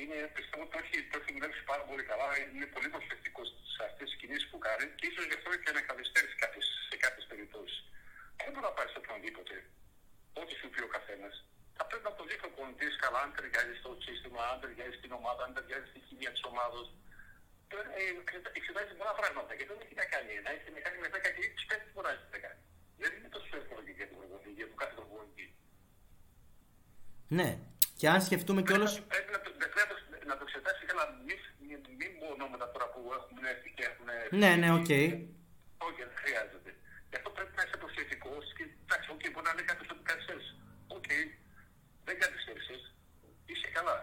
Είναι, 0.00 0.16
πιστεύω 0.36 0.62
ότι 0.64 0.72
το 0.74 0.78
έχει, 0.84 0.96
το 1.12 1.16
έχει 1.20 1.30
δουλέψει 1.36 1.62
πάρα 1.70 1.84
πολύ 1.88 2.02
καλά. 2.10 2.26
Είναι 2.54 2.68
πολύ 2.74 2.88
προσεκτικός 2.94 3.48
σε 3.74 3.80
αυτές 3.88 4.06
τις 4.08 4.16
κινήσεις 4.20 4.46
που 4.50 4.58
κάνει 4.66 4.84
και 4.98 5.06
ίσως 5.10 5.24
γι' 5.28 5.36
αυτό 5.38 5.48
και 5.62 5.70
να 5.76 5.80
καθυστερήσει 5.90 6.36
σε 6.90 6.96
κάποιες 7.04 7.24
περιπτώσεις. 7.30 7.78
Δεν 8.42 8.50
μπορεί 8.52 8.66
να 8.70 8.74
πάρεις 8.78 8.94
οποιονδήποτε 9.00 9.54
ό,τι 10.40 10.52
σου 10.60 10.68
πει 10.72 10.80
ο 10.88 10.90
καθένας, 10.96 11.34
θα 11.80 11.88
πρέπει 11.90 12.06
να 12.10 12.14
το 12.18 12.24
δείχνει 12.28 12.48
ο 12.52 12.54
πολιτής 12.58 12.92
καλά, 13.04 13.20
αν 13.24 13.30
ταιριάζει 13.36 13.74
στο 13.80 13.90
σύστημα, 14.06 14.40
αν 14.52 14.56
ταιριάζει 14.62 14.96
στην 15.00 15.12
ομάδα, 15.18 15.40
αν 15.46 15.52
ταιριάζει 15.56 15.86
στη 15.92 16.00
χημία 16.06 16.30
της 16.34 16.42
ομάδα. 16.50 16.80
Ε, 18.00 18.02
εξετάζει 18.58 18.92
πολλά 19.00 19.14
πράγματα 19.20 19.50
και 19.56 19.64
δεν 19.68 19.76
έχει 19.84 19.96
να 20.02 20.06
κάνει. 20.12 20.32
Να 20.46 20.50
έχει 20.56 20.68
να 20.76 20.80
κάνει 20.84 20.98
με 21.04 21.08
10 21.14 21.28
και 21.34 21.42
20 21.48 21.70
πέντε 21.70 21.86
φορά 21.94 22.10
να 22.34 22.38
κάνει. 22.44 22.60
Δεν 23.02 23.10
είναι 23.16 23.30
τόσο 23.36 23.50
εύκολο 23.60 23.80
για 23.98 24.08
τον 24.10 24.16
προπονητή, 24.20 24.50
για 24.60 24.68
τον 24.70 24.78
κάθε 24.82 24.94
προπονητή. 24.98 25.46
Ναι. 27.38 27.48
Και 27.98 28.06
αν 28.14 28.20
σκεφτούμε 28.26 28.60
κιόλα. 28.66 28.88
Πρέπει 29.14 29.30
να, 29.36 29.40
πρέπει 30.10 30.26
να 30.30 30.34
το 30.38 30.42
εξετάσει 30.46 30.82
καλά, 30.90 31.04
μην, 31.26 31.38
μην 31.98 32.10
ονόματα 32.34 32.66
τώρα 32.74 32.86
που 32.92 33.00
έχουν 33.18 33.36
έρθει 33.52 33.68
και 33.76 33.84
έχουν. 33.90 34.08
Ναι, 34.42 34.50
ναι, 34.60 34.68
OK. 34.78 34.90
Okay. 34.90 35.06
Όχι, 35.86 36.00
δεν 36.08 36.16
χρειάζεται. 36.22 36.70
Γι' 37.10 37.18
αυτό 37.20 37.28
πρέπει 37.36 37.52
να 37.58 37.62
είσαι 37.64 37.76
προσεκτικός 37.84 38.44
και 38.56 38.64
εντάξει, 38.84 39.06
okay, 39.14 39.28
μπορεί 39.32 39.46
να 39.48 39.52
είναι 39.54 39.66
κάποιος 39.70 39.88
ότι 39.94 40.02
καθυστέρησε. 40.10 40.52
OK, 40.96 41.08
okay, 41.08 41.22
δεν 42.10 42.18
καθυστέρησε. 42.22 42.74
Είσαι 43.50 43.68
καλά. 43.76 43.96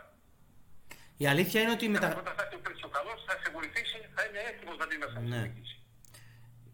Η 1.18 1.26
αλήθεια 1.28 1.62
είναι 1.62 1.72
ότι 1.72 1.90
μετα... 1.90 2.08
Όταν 2.24 2.36
θα 2.40 2.46
είσαι 2.52 2.86
ο 2.86 2.92
καλός, 2.98 3.24
θα 3.28 3.34
σε 3.44 3.50
βοηθήσει, 3.58 3.98
θα 4.16 4.22
είναι 4.26 4.40
έτοιμος 4.50 4.78
να 4.78 4.86
δει 4.90 4.98
να 4.98 5.08
σε 5.08 5.20
ναι. 5.20 5.40
βοηθήσει. 5.40 5.76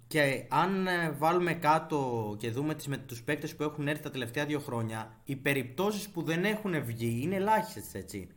Και 0.08 0.46
αν 0.50 0.88
ε, 0.88 1.12
βάλουμε 1.12 1.54
κάτω 1.54 2.00
και 2.40 2.50
δούμε 2.50 2.76
τις, 2.76 2.88
με 2.88 2.98
τους 2.98 3.24
παίκτες 3.24 3.56
που 3.56 3.64
έχουν 3.64 3.88
έρθει 3.88 4.04
τα 4.04 4.12
τελευταία 4.12 4.46
δύο 4.46 4.60
χρόνια, 4.60 5.20
οι 5.24 5.36
περιπτώσεις 5.36 6.10
που 6.10 6.22
δεν 6.24 6.46
έχουν 6.46 6.84
βγει 6.84 7.20
είναι 7.22 7.36
ελάχιστες, 7.36 7.94
έτσι. 7.94 8.30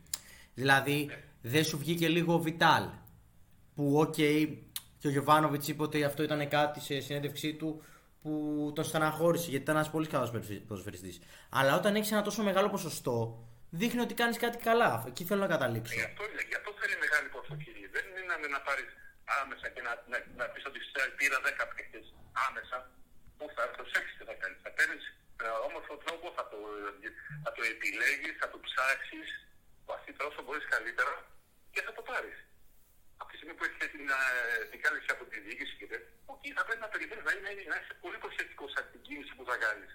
Δηλαδή, 0.53 1.05
ναι. 1.05 1.23
δεν 1.41 1.63
σου 1.63 1.77
βγήκε 1.77 2.07
λίγο 2.07 2.33
ο 2.33 2.39
Βιτάλ, 2.39 2.83
που 3.75 3.99
OK, 3.99 4.13
okay, 4.17 4.57
και 4.99 5.07
ο 5.07 5.09
Γιοβάνοβιτς 5.11 5.67
είπε 5.67 5.83
ότι 5.83 6.03
αυτό 6.03 6.23
ήταν 6.23 6.47
κάτι 6.47 6.79
σε 6.79 6.99
συνέντευξή 6.99 7.53
του 7.53 7.83
που 8.21 8.31
τον 8.75 8.83
στεναχώρησε 8.89 9.49
γιατί 9.49 9.63
ήταν 9.63 9.75
ένας 9.75 9.89
πολύ 9.95 10.07
καλός 10.13 10.29
ποδοσφαιριστής. 10.67 11.15
Αλλά 11.59 11.71
όταν 11.79 11.95
έχεις 11.95 12.11
ένα 12.11 12.23
τόσο 12.27 12.41
μεγάλο 12.49 12.69
ποσοστό, 12.75 13.19
δείχνει 13.79 14.01
ότι 14.05 14.13
κάνεις 14.21 14.37
κάτι 14.45 14.57
καλά. 14.69 14.91
Εκεί 15.09 15.23
θέλω 15.29 15.41
να 15.45 15.51
καταλήξω. 15.55 15.93
Γι' 15.99 16.07
αυτό, 16.09 16.23
γι 16.51 16.55
αυτό 16.59 16.69
θέλει 16.79 16.95
μεγάλη 17.05 17.27
προσοχή. 17.35 17.73
Δεν 17.95 18.05
είναι 18.19 18.47
να 18.55 18.61
πάρεις 18.67 18.89
άμεσα 19.41 19.67
και 19.73 19.81
να, 19.87 19.91
να, 20.11 20.17
να 20.39 20.45
πεις 20.51 20.63
ότι 20.69 20.79
πήρα 21.19 21.37
10 21.61 21.63
παίχτε 21.73 21.99
άμεσα. 22.47 22.77
Που 23.37 23.45
θα 23.55 23.63
προσέξει 23.75 24.11
τι 24.17 24.23
θα 24.29 24.35
κάνεις. 24.41 24.59
Θα 24.65 24.71
παίρνεις 24.77 25.03
με 25.39 25.47
όμορφο 25.67 25.93
τρόπο, 26.03 26.25
θα 26.37 26.43
το, 26.51 26.57
θα 27.45 27.51
το 27.55 27.61
επιλέγεις, 27.73 28.33
θα 28.41 28.47
το 28.53 28.57
ψάξεις 28.67 29.29
βαθύτερα 29.89 30.27
όσο 30.31 30.41
μπορείς 30.45 30.65
καλύτερα 30.73 31.13
και 31.73 31.81
θα 31.85 31.91
το 31.97 32.01
πάρεις 32.09 32.37
από 33.21 33.29
τη 33.29 33.35
στιγμή 33.37 33.55
που 33.57 33.65
έχει 33.67 33.77
την, 34.07 34.15
ε, 34.15 34.65
την 34.71 34.79
κάλυψη 34.83 35.09
από 35.15 35.23
τη 35.31 35.37
διοίκηση 35.45 35.73
και 35.79 35.87
τέτοια, 35.91 36.11
okay, 36.31 36.49
θα 36.57 36.63
πρέπει 36.65 36.81
να 36.85 36.89
περιμένεις 36.93 37.23
να, 37.27 37.31
είναι, 37.51 37.63
να 37.73 37.77
είσαι 37.79 37.93
πολύ 38.03 38.17
προσεκτικός 38.23 38.69
σε 38.73 38.81
την 38.91 39.01
κίνηση 39.07 39.31
που 39.37 39.45
θα 39.49 39.55
κάνεις. 39.65 39.91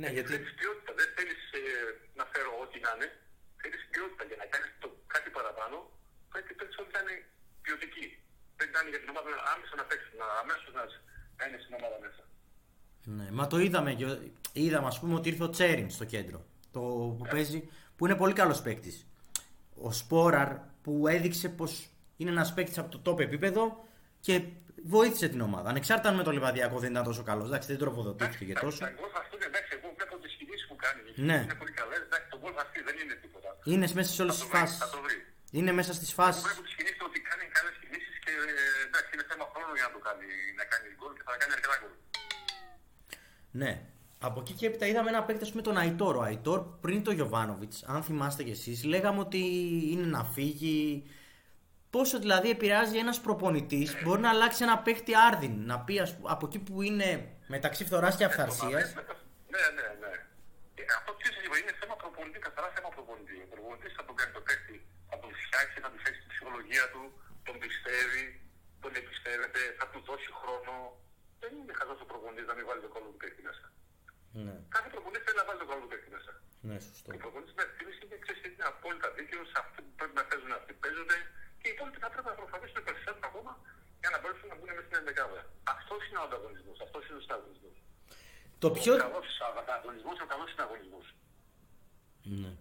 Ναι, 0.00 0.08
γιατί. 0.16 0.30
Θέλεις 0.32 0.52
ποιότητα, 0.60 0.92
δεν 1.00 1.08
θέλεις 1.16 1.40
ε, 1.58 1.62
να 2.18 2.24
φέρω 2.32 2.50
ό,τι 2.62 2.76
να 2.84 2.90
είναι. 2.94 3.08
Θέλεις 3.60 3.82
ποιότητα 3.92 4.24
για 4.30 4.38
να 4.42 4.46
κάνεις 4.52 4.70
κάτι 5.14 5.28
παραπάνω. 5.36 5.76
Πρέπει 6.32 6.52
να 6.58 6.64
όλοι 6.80 6.92
να 6.96 7.00
είναι 7.02 7.16
ποιοτικοί. 7.64 8.06
Πρέπει 8.56 8.72
να 8.74 8.80
είναι 8.80 8.92
για 8.94 9.00
την 9.02 9.10
ομάδα 9.12 9.30
άμεσα 9.52 9.74
να 9.80 9.84
παίξει, 9.88 10.10
να 10.20 10.26
αμέσως 10.42 10.70
να, 10.78 10.84
να 11.38 11.42
είναι 11.46 11.58
στην 11.64 11.72
ομάδα 11.78 11.96
μέσα. 12.04 12.22
Ναι, 13.16 13.26
μα 13.38 13.44
το 13.52 13.56
είδαμε. 13.64 13.90
Είδαμε, 14.64 14.88
ας 14.92 14.98
πούμε, 15.00 15.14
ότι 15.18 15.28
ήρθε 15.30 15.44
ο 15.48 15.50
Τσέριν 15.54 15.88
στο 15.96 16.04
κέντρο. 16.14 16.38
Το 16.74 16.80
που 16.80 17.18
yeah. 17.20 17.26
Ναι. 17.26 17.32
παίζει, 17.34 17.60
που 17.96 18.02
είναι 18.06 18.16
πολύ 18.22 18.34
καλός 18.40 18.58
παίκτης. 18.66 18.96
Ο 19.86 19.92
Σπόραρ 20.00 20.50
που 20.82 20.92
έδειξε 21.16 21.48
πως 21.58 21.72
είναι 22.16 22.30
ένας 22.30 22.54
παίκτης 22.54 22.78
από 22.78 22.98
το 22.98 23.12
top 23.12 23.18
επίπεδο 23.20 23.84
και 24.20 24.34
βοήθησε 24.84 25.28
την 25.28 25.40
ομάδα. 25.40 25.68
Ανεξάρτητα 25.68 26.08
αν 26.08 26.16
με 26.16 26.22
το 26.22 26.30
Λιβαδιακό 26.30 26.78
δεν 26.78 26.90
ήταν 26.90 27.04
τόσο 27.04 27.22
καλός. 27.22 27.46
Εντάξει, 27.48 27.68
δεν 27.68 27.78
τροφοδοτήθηκε 27.78 28.44
και 28.44 28.52
τόσο. 28.64 28.78
Τα 28.78 28.90
γκολ 28.96 29.10
αυτού 29.22 29.36
εντάξει, 29.48 29.70
εγώ 29.78 29.88
βλέπω 29.96 30.14
τις 30.24 30.32
κινήσεις 30.38 30.66
που 30.68 30.76
κάνει. 30.84 31.00
Ναι. 31.28 31.38
Είναι 31.44 31.58
πολύ 31.62 31.74
καλές. 31.80 32.00
Εντάξει, 32.08 32.26
το 32.32 32.38
γκολ 32.40 32.54
αυτή 32.66 32.78
δεν 32.88 32.96
είναι 33.02 33.14
τίποτα. 33.22 33.48
Είναι 33.64 33.86
μέσα 33.98 34.10
σε 34.14 34.22
όλες 34.22 34.34
τις 34.38 34.48
φάσεις. 34.52 34.78
Είναι 35.50 35.72
μέσα 35.72 35.92
στις 35.98 36.12
φάσεις. 36.18 36.42
Βλέπω 36.42 36.62
τις 36.62 36.74
κινήσεις 36.78 37.02
ότι 37.08 37.18
κάνει 37.28 37.44
καλές 37.56 37.74
κινήσεις 37.82 38.16
και 38.24 38.32
εντάξει, 38.88 39.10
είναι 39.14 39.26
θέμα 39.30 39.46
χρόνου 39.52 39.74
για 39.78 39.86
να 39.88 39.92
το 39.96 40.00
κάνει. 40.06 40.26
Να 40.60 40.64
κάνει 40.72 40.86
γκολ 40.98 41.12
και 41.16 41.22
θα 41.26 41.32
κάνει 41.40 41.52
αρκετά 41.56 41.76
γκολ. 41.80 41.92
Ναι. 43.62 43.72
Από 44.28 44.40
εκεί 44.40 44.52
και 44.52 44.66
έπειτα 44.66 44.86
είδαμε 44.86 45.08
ένα 45.14 45.22
παίκτη 45.22 45.46
με 45.58 45.62
τον 45.62 45.76
Αϊτόρ. 45.76 46.16
Ο 46.16 46.22
Αϊτόρ 46.22 46.60
πριν 46.80 46.98
το 47.06 47.10
Γιωβάνοβιτς, 47.18 47.84
αν 47.92 48.02
θυμάστε 48.02 48.42
κι 48.42 48.50
εσείς, 48.50 48.84
λέγαμε 48.84 49.20
ότι 49.20 49.42
είναι 49.92 50.06
να 50.06 50.24
φύγει. 50.24 51.04
Πόσο 51.90 52.18
δηλαδή 52.18 52.48
επηρεάζει 52.50 52.96
ένας 53.04 53.18
προπονητής, 53.20 53.88
μπορεί 54.02 54.20
να 54.26 54.30
αλλάξει 54.34 54.62
ένα 54.68 54.78
παίκτη 54.78 55.12
άρδιν. 55.28 55.54
Να 55.70 55.76
πει 55.84 55.94
ας, 56.04 56.10
από 56.34 56.44
εκεί 56.46 56.58
που 56.66 56.74
είναι 56.88 57.08
μεταξύ 57.54 57.82
φθοράς 57.88 58.14
και 58.16 58.24
αυθαρσίας. 58.30 58.86
Ναι, 59.54 59.64
ναι, 59.76 59.86
ναι. 60.02 60.12
Ε, 60.80 60.82
αυτό 60.98 61.10
τι 61.18 61.24
σα 61.32 61.40
είναι 61.60 61.74
θέμα 61.80 61.94
προπονητή, 62.02 62.38
καθαρά 62.46 62.68
θέμα 62.76 62.90
προπονητή. 62.96 63.36
Ο 63.46 63.48
προπονητής 63.54 63.92
θα 63.98 64.04
τον 64.08 64.14
κάνει 64.18 64.32
το 64.38 64.42
παίκτη, 64.46 64.76
θα 65.10 65.16
τον 65.22 65.30
φτιάξει, 65.42 65.76
θα 65.84 65.90
του 65.92 65.98
θέσει 66.04 66.18
τη 66.22 66.28
ψυχολογία 66.32 66.84
του, 66.92 67.02
τον 67.46 67.56
πιστεύει, 67.62 68.24
τον 68.82 68.92
εμπιστεύεται, 68.98 69.60
θα 69.78 69.86
του 69.90 69.98
δώσει 70.08 70.30
χρόνο. 70.40 70.74
Δεν 71.42 71.52
είναι 71.58 71.72
χαζός 71.78 71.98
ο 72.04 72.06
προπονητής 72.12 72.46
να 72.50 72.54
μην 72.56 72.64
βάλει 72.68 72.80
το 72.86 72.90
κόλλο 72.94 73.08
του 73.12 73.20
παίκτη 73.22 73.42
μέσα. 73.48 73.64
Ναι. 74.46 74.54
Κάθε 74.74 74.88
προπονητής 74.94 75.22
θέλει 75.26 75.38
να 75.42 75.46
βάζει 75.48 75.60
τον 75.62 75.68
καλό 75.70 75.80
του 75.84 75.90
παίκτη 75.92 76.08
μέσα. 76.16 76.32
Ναι, 76.68 76.76
σωστό. 76.86 77.08
Ο 77.16 77.18
προπονητής 77.24 77.54
με 77.58 77.62
ευθύνη 77.68 77.92
είναι, 78.02 78.16
ξέρεις, 78.24 78.40
είναι 78.48 78.66
απόλυτα 78.72 79.08
δίκαιος 79.16 79.46
σε 79.52 79.58
αυτό 79.64 79.78
που 79.84 79.92
πρέπει 79.98 80.16
να 80.20 80.24
παίζουν 80.28 80.50
αυτοί 80.58 80.72
παίζονται 80.82 81.18
και 81.66 81.72
οι 81.72 81.76
υπόλοιποι 81.78 81.98
θα 82.04 82.10
πρέπει 82.12 82.28
να 82.32 82.36
προσπαθήσουν 82.40 82.80
περισσότερο 82.88 83.26
ακόμα 83.30 83.52
για 84.02 84.10
να 84.12 84.18
μπορέσουν 84.20 84.46
να 84.52 84.56
μπουν 84.56 84.68
μέσα 84.76 84.86
στην 84.88 84.96
ενδεκάδα. 85.00 85.40
Αυτός 85.74 86.00
είναι 86.06 86.18
ο 86.22 86.24
ανταγωνισμός. 86.28 86.76
Αυτός 86.86 87.02
είναι 87.06 87.18
ο 87.20 87.22
συναγωνισμό. 87.26 87.70
Το 88.64 88.68
πιο. 88.76 88.92
Ο 88.94 89.02
καλός 89.06 89.28
ανταγωνισμός, 89.62 90.16
ο 90.24 90.26
καλός 90.32 90.48
συναγωνισμός. 90.54 91.06
Ναι. 92.42 92.52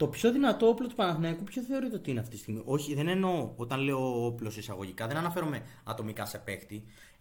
Το 0.00 0.06
πιο 0.14 0.28
δυνατό 0.36 0.64
όπλο 0.72 0.86
του 0.90 0.98
Παναθηναϊκού 1.00 1.44
ποιο 1.50 1.60
θεωρείτε 1.70 1.96
ότι 2.00 2.08
είναι 2.10 2.22
αυτή 2.24 2.34
τη 2.36 2.40
στιγμή; 2.42 2.62
Όχι, 2.74 2.90
δεν 2.98 3.08
εννοώ 3.16 3.36
όταν 3.64 3.78
λέω 3.86 4.02
όπλος 4.30 4.54
εισαγωγικά, 4.56 5.04
δεν 5.10 5.18
αναφέρομαι 5.24 5.58
ατομικά 5.92 6.24
σε 6.32 6.38
παίχτη. 6.46 6.78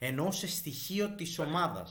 Εννοώ 0.10 0.28
σε 0.42 0.48
στοιχείο 0.58 1.06
της 1.20 1.32
ομάδας. 1.46 1.90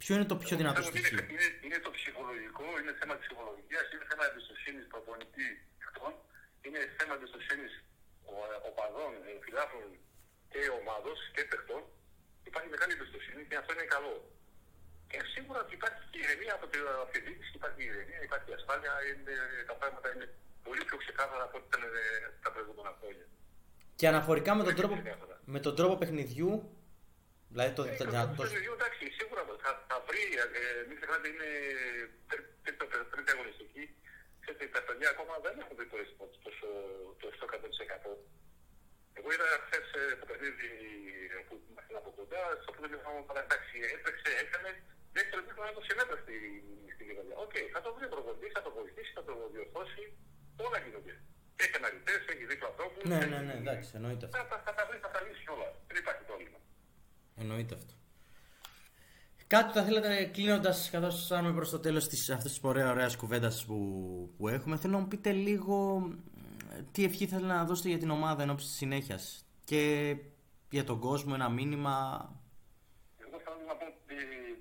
Ποιο 0.00 0.14
είναι 0.14 0.28
το 0.32 0.36
πιο 0.44 0.56
δυνατό 0.60 0.82
στοιχείο; 0.82 1.18
Είναι, 1.18 1.32
είναι, 1.32 1.46
είναι 1.64 1.78
το 1.86 1.90
ψυχολογικό, 1.98 2.66
είναι 2.80 2.92
θέμα 3.00 3.14
ψυχολογίας, 3.22 3.84
είναι 3.92 4.04
θέμα 4.10 4.24
εμπιστοσύνης 4.30 4.84
προπονητή 4.92 5.48
αυτών, 5.88 6.12
είναι 6.66 6.80
θέμα 6.98 7.14
εμπιστοσύνης 7.18 7.72
οπαδών, 8.68 9.12
φιλάθλων 9.44 9.90
και 10.52 10.60
ομάδο 10.80 11.12
και 11.34 11.42
παιχτών. 11.50 11.82
Υπάρχει 12.50 12.68
μεγάλη 12.74 12.92
εμπιστοσύνη 12.96 13.42
και 13.48 13.56
αυτό 13.60 13.70
είναι 13.74 13.88
καλό. 13.96 14.14
Και 15.10 15.18
σίγουρα 15.34 15.60
υπάρχει 15.76 16.02
και 16.10 16.18
ηρεμία 16.24 16.54
από 16.58 16.66
την 16.72 16.80
διοίκηση, 17.26 17.52
υπάρχει 17.60 17.80
ηρεμία, 17.90 18.20
υπάρχει 18.28 18.50
ασφάλεια, 18.58 18.92
είναι, 19.08 19.34
τα 19.70 19.74
πράγματα 19.80 20.06
είναι 20.12 20.26
πολύ 20.66 20.82
πιο 20.88 20.96
ξεκάθαρα 21.02 21.44
από 21.48 21.56
ό,τι 21.58 21.66
ήταν 21.70 21.82
ε, 21.82 21.96
τα 22.44 22.50
προηγούμενα 22.54 22.92
χρόνια. 22.98 23.26
Και 23.98 24.06
αναφορικά 24.12 24.50
με 24.58 24.62
τον, 24.68 24.74
τρόπο, 24.80 24.94
με 25.54 25.60
τον 25.66 25.74
τρόπο 25.78 25.94
παιχνιδιού, 26.00 26.52
Δηλαδή 27.54 27.72
το, 27.78 27.82
ε, 27.82 27.96
το, 28.00 28.04
το, 28.40 28.44
εντάξει, 28.78 29.04
σίγουρα 29.18 29.42
θα, 29.64 29.70
θα 29.88 29.96
βρει, 30.06 30.22
ε, 30.42 30.86
μην 30.88 30.96
ξεχνάτε 30.98 31.26
είναι 31.32 31.50
τρίτη 33.12 33.30
αγωνιστική. 33.34 33.84
Ξέρετε, 34.44 34.64
τα 34.76 34.82
παιδιά 34.86 35.08
ακόμα 35.14 35.34
δεν 35.44 35.54
έχουν 35.62 35.74
δει 35.78 35.86
το 35.92 35.96
e-sport 36.04 36.32
το 37.20 37.26
100%. 37.40 38.10
Εγώ 39.18 39.28
είδα 39.34 39.48
χθες 39.64 39.86
ε, 40.00 40.02
το 40.20 40.24
παιχνίδι 40.28 40.68
που 41.46 41.54
ήμασταν 41.70 41.96
από 42.00 42.10
κοντά, 42.18 42.42
στο 42.62 42.68
οποίο 42.72 42.82
δεν 42.84 42.92
είχαμε 42.98 43.20
παρά 43.28 43.40
εντάξει, 43.46 43.74
έτρεξε, 43.94 44.30
έκανε, 44.44 44.70
δεν 45.14 45.22
ήθελε 45.26 45.42
να 45.68 45.74
το 45.78 45.82
συνέπρε 45.88 46.16
στη, 46.24 46.34
στη 46.94 47.02
Οκ, 47.44 47.54
θα 47.74 47.80
το 47.84 47.88
βρει 47.94 48.04
ο 48.08 48.12
προπονητής, 48.14 48.52
θα 48.56 48.62
το 48.66 48.70
βοηθήσει, 48.78 49.10
θα 49.18 49.22
το 49.28 49.32
διορθώσει. 49.54 50.02
Όλα 50.66 50.78
γίνονται. 50.84 51.14
Έχει 51.62 51.74
αναλυτές, 51.80 52.20
έχει 52.32 52.44
δίπλα 52.50 52.68
ανθρώπους. 52.72 53.00
Ναι, 53.10 53.16
έχει- 53.18 53.30
ναι, 53.32 53.38
ναι, 53.48 53.54
εντάξει, 53.62 53.90
εννοείται 53.98 54.24
αυτό. 54.26 54.36
Θα, 54.38 54.44
θα, 54.50 54.56
θα, 54.66 54.72
τα 54.78 54.82
βρει, 54.88 54.98
θα 55.04 55.10
τα 55.14 55.20
λύσει 55.26 55.44
όλα. 55.54 55.68
Δεν 55.88 55.96
υπάρχει 56.02 56.22
πρόβλημα. 56.30 56.58
Εννοείται 57.42 57.74
αυτό. 57.80 57.92
Κάτι 59.46 59.66
που 59.66 59.72
θα 59.72 59.84
θέλατε 59.84 60.24
κλείνοντας, 60.24 60.90
καθώς 60.90 61.24
φτάνουμε 61.24 61.54
προς 61.54 61.70
το 61.70 61.78
τέλος 61.80 62.04
αυτής 62.04 62.30
της 62.42 62.60
ωραία, 62.62 62.90
ωραίας 62.90 63.16
κουβέντας 63.16 63.64
που, 63.64 63.76
που 64.36 64.48
έχουμε, 64.48 64.76
θέλω 64.76 64.92
να 64.92 64.98
μου 64.98 65.08
πείτε 65.08 65.32
λίγο 65.32 65.76
ε, 66.72 66.82
τι 66.92 67.04
ευχή 67.04 67.26
θέλετε 67.26 67.46
να 67.54 67.64
δώσετε 67.64 67.88
για 67.88 67.98
την 67.98 68.10
ομάδα 68.10 68.42
εν 68.42 68.50
ώψη 68.50 68.66
της 68.66 68.76
συνέχειας 68.76 69.46
και 69.64 70.16
για 70.70 70.84
τον 70.84 70.98
κόσμο 71.00 71.32
ένα 71.38 71.48
μήνυμα. 71.58 71.94
Εγώ 73.24 73.36
θέλω 73.44 73.56
να 73.70 73.74
πω 73.80 73.84
ότι 73.92 74.16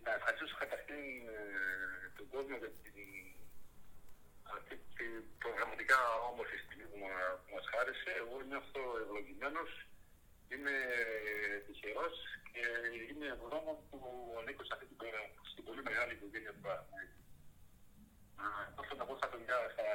να 0.05 0.11
ευχαριστήσω 0.19 0.55
καταρχήν 0.63 1.03
ε, 1.37 1.41
τον 2.17 2.25
κόσμο 2.33 2.55
για 2.61 2.71
την 2.83 2.97
αυτή 4.55 4.75
την 4.97 5.11
προγραμματικά 5.43 5.99
όμορφη 6.31 6.57
στιγμή 6.63 6.85
που, 6.91 6.97
μα- 7.05 7.33
που 7.43 7.49
μας 7.55 7.65
χάρισε. 7.73 8.09
Εγώ 8.21 8.35
νιώθω 8.49 8.81
ευλογημένος, 9.03 9.69
είμαι 10.53 10.75
τυχερός 11.65 12.15
και 12.51 12.63
είμαι 13.09 13.27
ευγνώμων 13.35 13.75
που 13.89 13.97
ανήκω 14.39 14.63
σε 14.67 14.73
αυτή 14.75 14.85
την, 14.91 14.97
πε- 15.01 15.31
στην 15.51 15.63
πολύ 15.67 15.81
μεγάλη 15.89 16.11
οικογένεια 16.17 16.51
του 16.55 16.61
Παναθηναϊκού. 16.65 17.19
Α, 18.43 18.45
Όσο 18.81 18.93
να 18.99 19.03
πω 19.07 19.13
στα 19.19 19.27
παιδιά, 19.31 19.57
στα, 19.73 19.87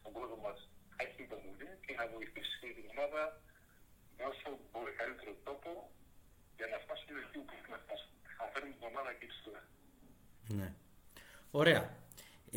στον 0.00 0.12
κόσμο 0.16 0.36
μας, 0.46 0.58
θα 0.90 0.96
έχει 1.04 1.20
υπομονή 1.26 1.68
και 1.84 1.92
να 2.00 2.04
βοηθήσει 2.14 2.54
την 2.76 2.86
ομάδα 2.94 3.22
με 4.16 4.22
όσο 4.32 4.46
μπορεί 4.70 4.92
καλύτερο 5.00 5.32
τρόπο 5.44 5.70
για 6.58 6.66
να 6.72 6.76
φτάσουμε 6.84 7.18
εκεί 7.24 7.36
που 7.38 7.44
πρέπει 7.50 7.70
να 7.74 7.78
φτάσουμε. 7.84 8.16
Θα 8.38 8.44
φέρουμε 8.52 8.72
την 8.78 8.86
ομάδα 8.92 9.10
εκεί 9.14 9.26
ψηλά. 9.32 9.62
Ναι. 10.58 10.68
Ωραία. 11.60 11.82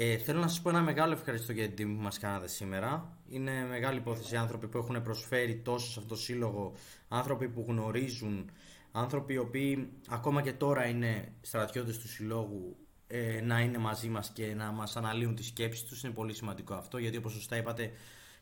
Ε, 0.01 0.17
θέλω 0.17 0.39
να 0.39 0.47
σας 0.47 0.61
πω 0.61 0.69
ένα 0.69 0.81
μεγάλο 0.81 1.13
ευχαριστώ 1.13 1.51
για 1.51 1.65
την 1.65 1.75
τιμή 1.75 1.95
που 1.95 2.01
μας 2.01 2.19
κάνατε 2.19 2.47
σήμερα. 2.47 3.17
Είναι 3.29 3.65
μεγάλη 3.69 3.97
υπόθεση 3.97 4.35
άνθρωποι 4.35 4.67
που 4.67 4.77
έχουν 4.77 5.01
προσφέρει 5.01 5.55
τόσο 5.55 5.91
σε 5.91 5.99
αυτό 5.99 6.13
το 6.13 6.21
σύλλογο, 6.21 6.73
άνθρωποι 7.07 7.49
που 7.49 7.65
γνωρίζουν, 7.67 8.51
άνθρωποι 8.91 9.33
οι 9.33 9.37
οποίοι 9.37 9.89
ακόμα 10.09 10.41
και 10.41 10.53
τώρα 10.53 10.85
είναι 10.85 11.33
στρατιώτες 11.41 11.97
του 11.97 12.07
συλλόγου 12.07 12.77
ε, 13.07 13.41
να 13.41 13.59
είναι 13.59 13.77
μαζί 13.77 14.09
μας 14.09 14.29
και 14.29 14.53
να 14.53 14.71
μας 14.71 14.95
αναλύουν 14.95 15.35
τις 15.35 15.45
σκέψεις 15.45 15.83
τους. 15.85 16.03
Είναι 16.03 16.13
πολύ 16.13 16.33
σημαντικό 16.33 16.73
αυτό 16.73 16.97
γιατί 16.97 17.17
όπως 17.17 17.31
σωστά 17.31 17.57
είπατε 17.57 17.91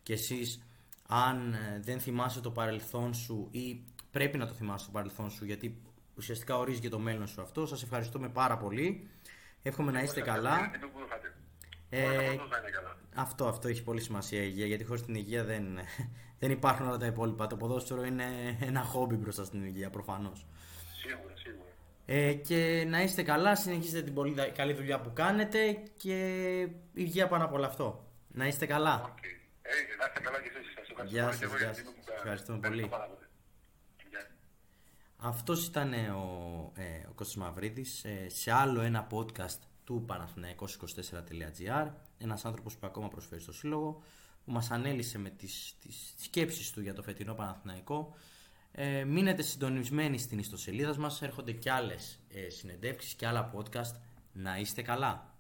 και 0.04 0.14
εσείς 0.14 0.64
αν 1.08 1.54
ε, 1.54 1.80
δεν 1.84 2.00
θυμάσαι 2.00 2.42
το 2.42 2.52
παρελθόν 2.52 3.14
σου 3.14 3.48
ή 3.52 3.84
πρέπει 4.12 4.38
να 4.38 4.48
το 4.48 4.54
θυμάσαι 4.54 4.86
το 4.86 4.92
παρελθόν 4.92 5.30
σου 5.30 5.46
γιατί 5.46 5.82
ουσιαστικά 6.16 6.58
ορίζει 6.58 6.80
και 6.80 6.90
το 6.90 7.00
μέλλον 7.00 7.28
σου 7.28 7.42
αυτό. 7.42 7.66
Σας 7.66 7.84
ευχαριστούμε 7.84 8.30
πάρα 8.30 8.58
πολύ. 8.58 9.10
Εύχομαι 9.62 9.92
να 9.92 10.02
είστε 10.02 10.22
καλά. 10.22 10.72
Είναι 11.90 12.06
που 12.06 12.12
είχατε. 12.12 12.26
Ε, 12.26 12.28
Όλα 12.28 12.28
τα 12.28 12.32
κόσμος 12.32 12.50
να 12.50 12.58
είναι 12.58 12.70
καλά. 12.70 12.98
Αυτό, 13.16 13.48
αυτό 13.48 13.68
έχει 13.68 13.84
πολύ 13.84 14.02
σημασία 14.02 14.42
η 14.42 14.46
υγεία, 14.48 14.66
γιατί 14.66 14.84
χωρίς 14.84 15.02
την 15.04 15.16
υγεία 15.16 15.44
δεν, 15.44 15.64
δεν 16.40 16.52
υπάρχουν 16.52 16.88
όλα 16.88 16.98
τα 16.98 17.06
υπόλοιπα. 17.06 17.48
Το 17.48 17.58
ποδόσφαιρο 17.58 18.04
είναι 18.06 18.26
ένα 18.60 18.82
χόμπι 18.84 19.16
μπροστά 19.16 19.44
στην 19.46 19.64
υγεία, 19.66 19.90
προφανώς. 19.90 20.46
Σίγουρα, 21.02 21.34
σίγουρα. 21.36 21.66
Ε, 22.06 22.34
και 22.34 22.86
να 22.88 23.02
είστε 23.02 23.24
καλά, 23.24 23.56
συνεχίστε 23.56 24.02
την 24.02 24.14
πολύ 24.14 24.34
δα- 24.34 24.50
καλή 24.50 24.74
δουλειά 24.74 25.02
που 25.02 25.14
κάνετε 25.14 25.72
και 25.98 26.16
υγεία 26.94 27.28
πάνω 27.28 27.46
από 27.46 27.56
όλο 27.56 27.66
αυτό. 27.66 28.08
Να 28.28 28.48
είστε 28.48 28.66
καλά. 28.66 28.96
Οκ. 29.06 29.26
Ε, 29.26 29.30
να 30.00 30.06
είστε 30.08 30.20
καλά 30.22 30.42
και 30.42 30.50
εσείς. 30.56 30.74
Σας 30.74 30.90
ευχαριστώ 30.90 31.16
Γεια 31.16 31.24
πολύ 31.24 31.36
σας, 31.36 31.40
και 31.40 31.46
εγώ 31.46 31.56
γεια 31.58 31.66
για 31.66 31.74
σας. 31.74 31.84
την 31.84 31.86
τιμή 31.86 31.96
που 31.98 32.04
Σας 32.06 32.16
κάνατε. 32.16 32.22
ευχαριστούμε 32.22 32.58
Ευχαριστώ 32.58 32.88
πολύ. 32.88 32.88
πάρα 32.98 33.06
πολύ. 33.14 33.26
Γεια. 34.10 34.28
Αυτός 35.18 35.68
ήταν 35.68 35.94
ε, 35.94 36.10
ο, 36.10 36.72
ε, 36.76 37.08
ο 37.10 37.14
Κώστας 37.16 37.36
Μαυρίδης 37.36 38.04
ε, 38.04 38.30
σε 38.30 38.52
άλλο 38.52 38.82
ένα 38.82 39.08
podcast 39.12 39.60
του 39.88 40.06
Panathinaikos24.gr 40.08 41.88
ένας 42.18 42.46
άνθρωπος 42.46 42.78
που 42.78 42.88
ακόμα 42.88 43.08
προσφέρει 43.08 43.42
στο 43.42 43.54
Σύλλογο 43.54 44.02
που 44.46 44.52
μας 44.52 44.72
ανέλησε 44.72 45.18
με 45.18 45.30
τις, 45.30 45.76
τις 45.82 46.14
σκέψεις 46.18 46.72
του 46.72 46.82
για 46.82 46.94
το 46.94 47.04
φετινό 47.04 47.34
Παναθηναϊκό. 47.34 48.14
Ε, 48.72 49.04
μείνετε 49.04 49.42
συντονισμένοι 49.42 50.18
στην 50.18 50.40
ιστοσελίδα 50.40 51.00
μας 51.00 51.22
έρχονται 51.22 51.52
και 51.52 51.72
άλλες 51.72 52.20
ε, 52.30 52.50
συνεντεύξεις 52.50 53.14
και 53.14 53.28
άλλα 53.28 53.54
podcast. 53.56 53.96
Να 54.32 54.58
είστε 54.58 54.82
καλά 54.82 55.37